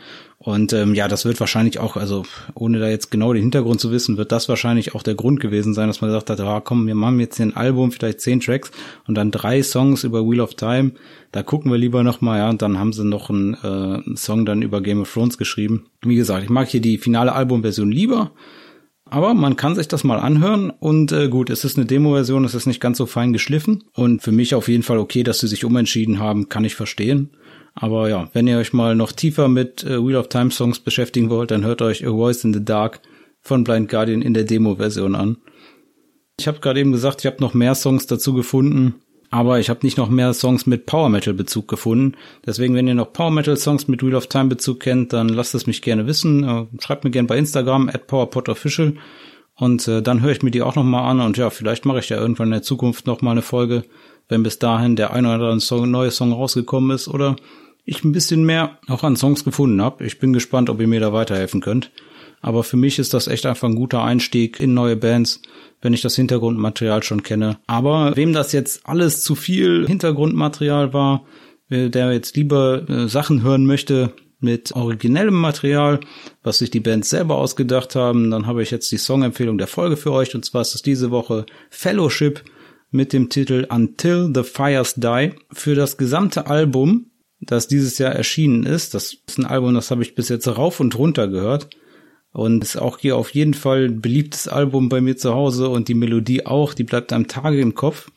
Und 0.44 0.72
ähm, 0.72 0.92
ja, 0.94 1.06
das 1.06 1.24
wird 1.24 1.38
wahrscheinlich 1.38 1.78
auch, 1.78 1.96
also 1.96 2.24
ohne 2.54 2.80
da 2.80 2.88
jetzt 2.88 3.12
genau 3.12 3.32
den 3.32 3.42
Hintergrund 3.42 3.78
zu 3.78 3.92
wissen, 3.92 4.16
wird 4.16 4.32
das 4.32 4.48
wahrscheinlich 4.48 4.92
auch 4.92 5.04
der 5.04 5.14
Grund 5.14 5.38
gewesen 5.38 5.72
sein, 5.72 5.86
dass 5.86 6.00
man 6.00 6.10
gesagt 6.10 6.30
hat, 6.30 6.40
ah, 6.40 6.60
komm, 6.60 6.88
wir 6.88 6.96
machen 6.96 7.20
jetzt 7.20 7.36
hier 7.36 7.46
ein 7.46 7.56
Album, 7.56 7.92
vielleicht 7.92 8.20
zehn 8.20 8.40
Tracks 8.40 8.72
und 9.06 9.14
dann 9.14 9.30
drei 9.30 9.62
Songs 9.62 10.02
über 10.02 10.28
Wheel 10.28 10.40
of 10.40 10.54
Time. 10.54 10.92
Da 11.30 11.44
gucken 11.44 11.70
wir 11.70 11.78
lieber 11.78 12.02
nochmal, 12.02 12.40
ja, 12.40 12.50
und 12.50 12.60
dann 12.60 12.76
haben 12.76 12.92
sie 12.92 13.04
noch 13.04 13.30
einen, 13.30 13.54
äh, 13.54 14.16
Song 14.16 14.44
dann 14.44 14.62
über 14.62 14.80
Game 14.80 15.02
of 15.02 15.12
Thrones 15.12 15.38
geschrieben. 15.38 15.86
Wie 16.02 16.16
gesagt, 16.16 16.42
ich 16.42 16.50
mag 16.50 16.66
hier 16.66 16.80
die 16.80 16.98
finale 16.98 17.34
Albumversion 17.34 17.92
lieber. 17.92 18.32
Aber 19.04 19.34
man 19.34 19.56
kann 19.56 19.76
sich 19.76 19.86
das 19.88 20.04
mal 20.04 20.18
anhören 20.18 20.70
und 20.70 21.12
äh, 21.12 21.28
gut, 21.28 21.50
es 21.50 21.64
ist 21.64 21.76
eine 21.76 21.86
Demo-Version, 21.86 22.46
es 22.46 22.54
ist 22.54 22.66
nicht 22.66 22.80
ganz 22.80 22.96
so 22.96 23.04
fein 23.04 23.34
geschliffen 23.34 23.84
und 23.92 24.22
für 24.22 24.32
mich 24.32 24.54
auf 24.54 24.68
jeden 24.68 24.82
Fall 24.82 24.96
okay, 24.96 25.22
dass 25.22 25.38
sie 25.38 25.48
sich 25.48 25.66
umentschieden 25.66 26.18
haben, 26.18 26.48
kann 26.48 26.64
ich 26.64 26.74
verstehen. 26.74 27.30
Aber 27.74 28.08
ja, 28.08 28.28
wenn 28.32 28.46
ihr 28.46 28.58
euch 28.58 28.72
mal 28.72 28.94
noch 28.94 29.12
tiefer 29.12 29.48
mit 29.48 29.84
äh, 29.84 30.04
Wheel 30.04 30.16
of 30.16 30.28
Time 30.28 30.50
Songs 30.50 30.80
beschäftigen 30.80 31.30
wollt, 31.30 31.50
dann 31.50 31.64
hört 31.64 31.82
euch 31.82 32.06
A 32.06 32.10
Voice 32.10 32.44
in 32.44 32.52
the 32.52 32.64
Dark 32.64 33.00
von 33.40 33.64
Blind 33.64 33.88
Guardian 33.88 34.22
in 34.22 34.34
der 34.34 34.44
Demo-Version 34.44 35.14
an. 35.14 35.38
Ich 36.38 36.46
habe 36.46 36.60
gerade 36.60 36.80
eben 36.80 36.92
gesagt, 36.92 37.20
ich 37.20 37.26
habe 37.26 37.40
noch 37.40 37.54
mehr 37.54 37.74
Songs 37.74 38.06
dazu 38.06 38.34
gefunden, 38.34 38.96
aber 39.30 39.58
ich 39.58 39.70
habe 39.70 39.80
nicht 39.82 39.96
noch 39.96 40.10
mehr 40.10 40.34
Songs 40.34 40.66
mit 40.66 40.86
Power 40.86 41.08
Metal 41.08 41.34
Bezug 41.34 41.68
gefunden. 41.68 42.16
Deswegen, 42.44 42.74
wenn 42.74 42.86
ihr 42.86 42.94
noch 42.94 43.12
Power 43.12 43.30
Metal 43.30 43.56
Songs 43.56 43.88
mit 43.88 44.02
Wheel 44.02 44.14
of 44.14 44.26
Time 44.26 44.48
Bezug 44.48 44.80
kennt, 44.80 45.12
dann 45.12 45.28
lasst 45.28 45.54
es 45.54 45.66
mich 45.66 45.82
gerne 45.82 46.06
wissen. 46.06 46.44
Äh, 46.44 46.66
schreibt 46.80 47.04
mir 47.04 47.10
gerne 47.10 47.28
bei 47.28 47.38
Instagram 47.38 47.88
at 47.88 48.06
PowerPodOfficial 48.06 48.94
und 49.56 49.86
äh, 49.88 50.02
dann 50.02 50.22
höre 50.22 50.32
ich 50.32 50.42
mir 50.42 50.50
die 50.50 50.62
auch 50.62 50.74
noch 50.74 50.84
mal 50.84 51.08
an 51.08 51.20
und 51.20 51.36
ja, 51.36 51.50
vielleicht 51.50 51.84
mache 51.84 52.00
ich 52.00 52.08
ja 52.08 52.18
irgendwann 52.18 52.48
in 52.48 52.52
der 52.52 52.62
Zukunft 52.62 53.06
noch 53.06 53.22
mal 53.22 53.32
eine 53.32 53.42
Folge, 53.42 53.84
wenn 54.28 54.42
bis 54.42 54.58
dahin 54.58 54.96
der 54.96 55.12
ein 55.12 55.24
oder 55.26 55.34
andere 55.34 55.60
Song, 55.60 55.90
neue 55.90 56.10
Song 56.10 56.32
rausgekommen 56.32 56.94
ist 56.94 57.08
oder 57.08 57.36
ich 57.84 58.04
ein 58.04 58.12
bisschen 58.12 58.44
mehr 58.44 58.78
auch 58.88 59.02
an 59.02 59.16
Songs 59.16 59.44
gefunden 59.44 59.82
habe. 59.82 60.04
Ich 60.04 60.18
bin 60.18 60.32
gespannt, 60.32 60.70
ob 60.70 60.80
ihr 60.80 60.86
mir 60.86 61.00
da 61.00 61.12
weiterhelfen 61.12 61.60
könnt. 61.60 61.90
Aber 62.40 62.64
für 62.64 62.76
mich 62.76 62.98
ist 62.98 63.14
das 63.14 63.28
echt 63.28 63.46
einfach 63.46 63.68
ein 63.68 63.76
guter 63.76 64.02
Einstieg 64.02 64.58
in 64.60 64.74
neue 64.74 64.96
Bands, 64.96 65.40
wenn 65.80 65.92
ich 65.92 66.00
das 66.00 66.16
Hintergrundmaterial 66.16 67.02
schon 67.02 67.22
kenne. 67.22 67.58
Aber 67.66 68.16
wem 68.16 68.32
das 68.32 68.52
jetzt 68.52 68.86
alles 68.86 69.22
zu 69.22 69.34
viel 69.34 69.86
Hintergrundmaterial 69.86 70.92
war, 70.92 71.24
der 71.70 72.12
jetzt 72.12 72.36
lieber 72.36 72.88
äh, 72.88 73.08
Sachen 73.08 73.42
hören 73.42 73.64
möchte 73.64 74.12
mit 74.40 74.72
originellem 74.72 75.34
Material, 75.34 76.00
was 76.42 76.58
sich 76.58 76.70
die 76.70 76.80
Bands 76.80 77.10
selber 77.10 77.36
ausgedacht 77.36 77.94
haben, 77.94 78.30
dann 78.30 78.46
habe 78.46 78.62
ich 78.62 78.72
jetzt 78.72 78.90
die 78.90 78.98
Songempfehlung 78.98 79.56
der 79.56 79.68
Folge 79.68 79.96
für 79.96 80.12
euch. 80.12 80.34
Und 80.34 80.44
zwar 80.44 80.62
ist 80.62 80.74
es 80.74 80.82
diese 80.82 81.10
Woche 81.10 81.46
Fellowship 81.70 82.42
mit 82.92 83.12
dem 83.12 83.28
Titel 83.28 83.66
Until 83.68 84.30
the 84.32 84.44
Fires 84.44 84.94
Die. 84.94 85.32
Für 85.50 85.74
das 85.74 85.96
gesamte 85.96 86.46
Album, 86.46 87.10
das 87.40 87.66
dieses 87.66 87.98
Jahr 87.98 88.12
erschienen 88.12 88.64
ist, 88.64 88.94
das 88.94 89.16
ist 89.26 89.38
ein 89.38 89.46
Album, 89.46 89.74
das 89.74 89.90
habe 89.90 90.02
ich 90.02 90.14
bis 90.14 90.28
jetzt 90.28 90.46
rauf 90.46 90.78
und 90.78 90.96
runter 90.96 91.26
gehört. 91.26 91.70
Und 92.32 92.62
ist 92.62 92.76
auch 92.76 92.98
hier 92.98 93.16
auf 93.16 93.30
jeden 93.30 93.54
Fall 93.54 93.86
ein 93.86 94.00
beliebtes 94.00 94.48
Album 94.48 94.88
bei 94.88 95.00
mir 95.00 95.16
zu 95.16 95.34
Hause 95.34 95.68
und 95.68 95.88
die 95.88 95.94
Melodie 95.94 96.46
auch, 96.46 96.72
die 96.72 96.84
bleibt 96.84 97.12
am 97.12 97.26
Tage 97.26 97.60
im 97.60 97.74
Kopf. 97.74 98.10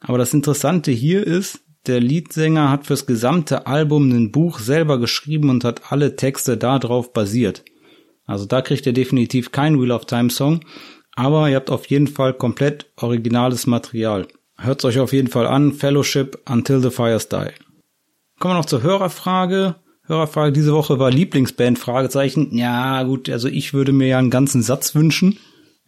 Aber 0.00 0.18
das 0.18 0.34
Interessante 0.34 0.90
hier 0.90 1.26
ist, 1.26 1.60
der 1.86 2.00
Leadsänger 2.00 2.70
hat 2.70 2.86
fürs 2.86 3.06
gesamte 3.06 3.66
Album 3.66 4.10
ein 4.10 4.32
Buch 4.32 4.58
selber 4.58 4.98
geschrieben 4.98 5.50
und 5.50 5.64
hat 5.64 5.92
alle 5.92 6.16
Texte 6.16 6.56
darauf 6.56 7.12
basiert. 7.12 7.64
Also 8.26 8.44
da 8.44 8.60
kriegt 8.60 8.86
ihr 8.86 8.92
definitiv 8.92 9.52
kein 9.52 9.80
Wheel 9.80 9.92
of 9.92 10.04
Time 10.04 10.30
Song, 10.30 10.60
aber 11.16 11.50
ihr 11.50 11.56
habt 11.56 11.70
auf 11.70 11.86
jeden 11.86 12.06
Fall 12.06 12.34
komplett 12.34 12.86
originales 12.96 13.66
Material. 13.66 14.28
Hört's 14.58 14.84
euch 14.84 15.00
auf 15.00 15.12
jeden 15.12 15.28
Fall 15.28 15.46
an, 15.46 15.72
Fellowship 15.72 16.38
Until 16.48 16.80
the 16.80 16.90
Fires 16.90 17.28
Die. 17.28 17.48
Kommen 18.38 18.54
wir 18.54 18.58
noch 18.58 18.66
zur 18.66 18.82
Hörerfrage. 18.82 19.76
Hörerfrage 20.04 20.52
diese 20.52 20.72
Woche 20.72 20.98
war 20.98 21.10
Lieblingsband, 21.10 21.78
Fragezeichen. 21.78 22.56
Ja, 22.56 23.02
gut, 23.02 23.28
also 23.28 23.48
ich 23.48 23.74
würde 23.74 23.92
mir 23.92 24.06
ja 24.06 24.18
einen 24.18 24.30
ganzen 24.30 24.62
Satz 24.62 24.94
wünschen. 24.94 25.38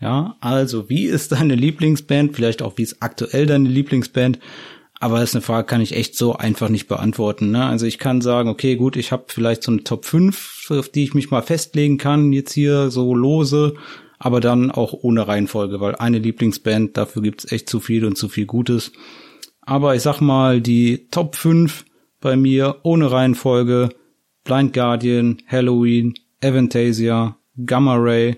Ja, 0.01 0.37
also 0.41 0.89
wie 0.89 1.05
ist 1.05 1.33
deine 1.33 1.55
Lieblingsband? 1.55 2.35
Vielleicht 2.35 2.63
auch 2.63 2.75
wie 2.77 2.83
ist 2.83 2.97
aktuell 3.01 3.47
deine 3.47 3.69
Lieblingsband? 3.69 4.39
Aber 5.01 5.21
das 5.21 5.31
ist 5.31 5.37
eine 5.37 5.43
Frage, 5.43 5.67
kann 5.67 5.81
ich 5.81 5.95
echt 5.95 6.17
so 6.17 6.35
einfach 6.35 6.69
nicht 6.69 6.89
beantworten. 6.89 7.51
Ne? 7.53 7.65
Also 7.65 7.87
ich 7.87 7.99
kann 7.99 8.21
sagen, 8.21 8.49
okay, 8.49 8.77
gut, 8.77 8.97
ich 8.97 9.13
habe 9.13 9.25
vielleicht 9.29 9.63
so 9.63 9.71
eine 9.71 9.85
Top 9.85 10.05
5, 10.05 10.71
auf 10.71 10.89
die 10.89 11.05
ich 11.05 11.15
mich 11.15 11.31
mal 11.31 11.43
festlegen 11.43 11.99
kann, 11.99 12.33
jetzt 12.33 12.53
hier 12.53 12.91
so 12.91 13.15
lose, 13.15 13.75
aber 14.19 14.41
dann 14.41 14.71
auch 14.71 14.93
ohne 14.93 15.29
Reihenfolge, 15.29 15.81
weil 15.81 15.95
eine 15.97 16.19
Lieblingsband, 16.19 16.97
dafür 16.97 17.23
gibt's 17.23 17.51
echt 17.51 17.69
zu 17.69 17.81
viel 17.81 18.05
und 18.05 18.17
zu 18.17 18.29
viel 18.29 18.47
Gutes. 18.47 18.93
Aber 19.61 19.95
ich 19.95 20.03
sag 20.03 20.21
mal, 20.21 20.61
die 20.61 21.09
Top 21.11 21.37
5 21.37 21.85
bei 22.21 22.37
mir 22.37 22.77
ohne 22.83 23.11
Reihenfolge, 23.11 23.91
Blind 24.45 24.73
Guardian, 24.73 25.43
Halloween, 25.47 26.15
Avantasia, 26.43 27.37
Gamma 27.65 27.97
Ray 27.97 28.37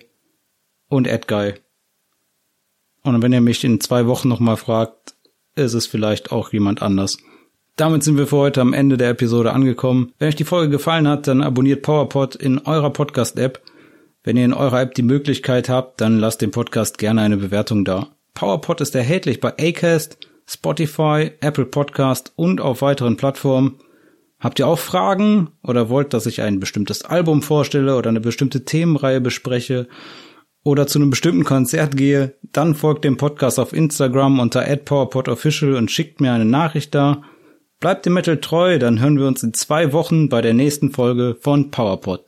und 0.89 1.07
Edguy. 1.07 1.55
Und 3.03 3.23
wenn 3.23 3.33
ihr 3.33 3.41
mich 3.41 3.65
in 3.65 3.81
zwei 3.81 4.07
Wochen 4.07 4.29
nochmal 4.29 4.57
fragt, 4.57 5.15
ist 5.55 5.75
es 5.75 5.87
vielleicht 5.87 6.33
auch 6.33 6.53
jemand 6.53 6.83
anders. 6.83 7.19
Damit 7.77 8.03
sind 8.03 8.19
wir 8.19 8.27
für 8.27 8.37
heute 8.37 8.61
am 8.61 8.75
Ende 8.75 8.97
der 8.97 9.11
Episode 9.11 9.53
angekommen. 9.53 10.13
Wenn 10.19 10.29
euch 10.29 10.37
die 10.37 10.45
Folge 10.45 10.71
gefallen 10.71 11.09
hat, 11.09 11.27
dann 11.27 11.43
abonniert 11.43 11.83
PowerPod 11.83 12.35
in 12.35 12.59
eurer 12.59 12.91
Podcast-App. 12.91 13.63
Wenn 14.23 14.37
ihr 14.37 14.45
in 14.45 14.53
eurer 14.53 14.81
App 14.81 14.95
die 14.95 15.03
Möglichkeit 15.03 15.69
habt, 15.69 16.01
dann 16.01 16.19
lasst 16.19 16.43
dem 16.43 16.51
Podcast 16.51 16.99
gerne 16.99 17.23
eine 17.23 17.37
Bewertung 17.37 17.85
da. 17.85 18.09
PowerPod 18.35 18.81
ist 18.81 18.95
erhältlich 18.95 19.41
bei 19.41 19.55
Acast, 19.59 20.19
Spotify, 20.47 21.31
Apple 21.41 21.67
Podcast 21.67 22.33
und 22.37 22.61
auf 22.61 22.83
weiteren 22.83 23.17
Plattformen. 23.17 23.79
Habt 24.39 24.59
ihr 24.59 24.67
auch 24.67 24.79
Fragen 24.79 25.51
oder 25.63 25.89
wollt, 25.89 26.15
dass 26.15 26.27
ich 26.27 26.43
ein 26.43 26.61
bestimmtes 26.61 27.05
Album 27.05 27.43
vorstelle 27.43 27.97
oder 27.97 28.11
eine 28.11 28.21
bestimmte 28.21 28.65
Themenreihe 28.65 29.21
bespreche? 29.21 29.89
oder 30.63 30.87
zu 30.87 30.99
einem 30.99 31.11
bestimmten 31.11 31.45
Konzert 31.45 31.97
gehe, 31.97 32.35
dann 32.53 32.75
folgt 32.75 33.05
dem 33.05 33.17
Podcast 33.17 33.59
auf 33.59 33.73
Instagram 33.73 34.41
unter 34.41 34.63
@powerpodofficial 34.77 35.75
und 35.75 35.91
schickt 35.91 36.21
mir 36.21 36.33
eine 36.33 36.45
Nachricht 36.45 36.95
da. 36.95 37.23
Bleibt 37.81 38.05
dem 38.05 38.13
Metal 38.13 38.39
treu, 38.39 38.79
dann 38.79 39.01
hören 39.01 39.19
wir 39.19 39.27
uns 39.27 39.43
in 39.43 39.55
zwei 39.55 39.93
Wochen 39.93 40.29
bei 40.29 40.43
der 40.43 40.53
nächsten 40.53 40.91
Folge 40.91 41.37
von 41.41 41.71
PowerPod. 41.71 42.27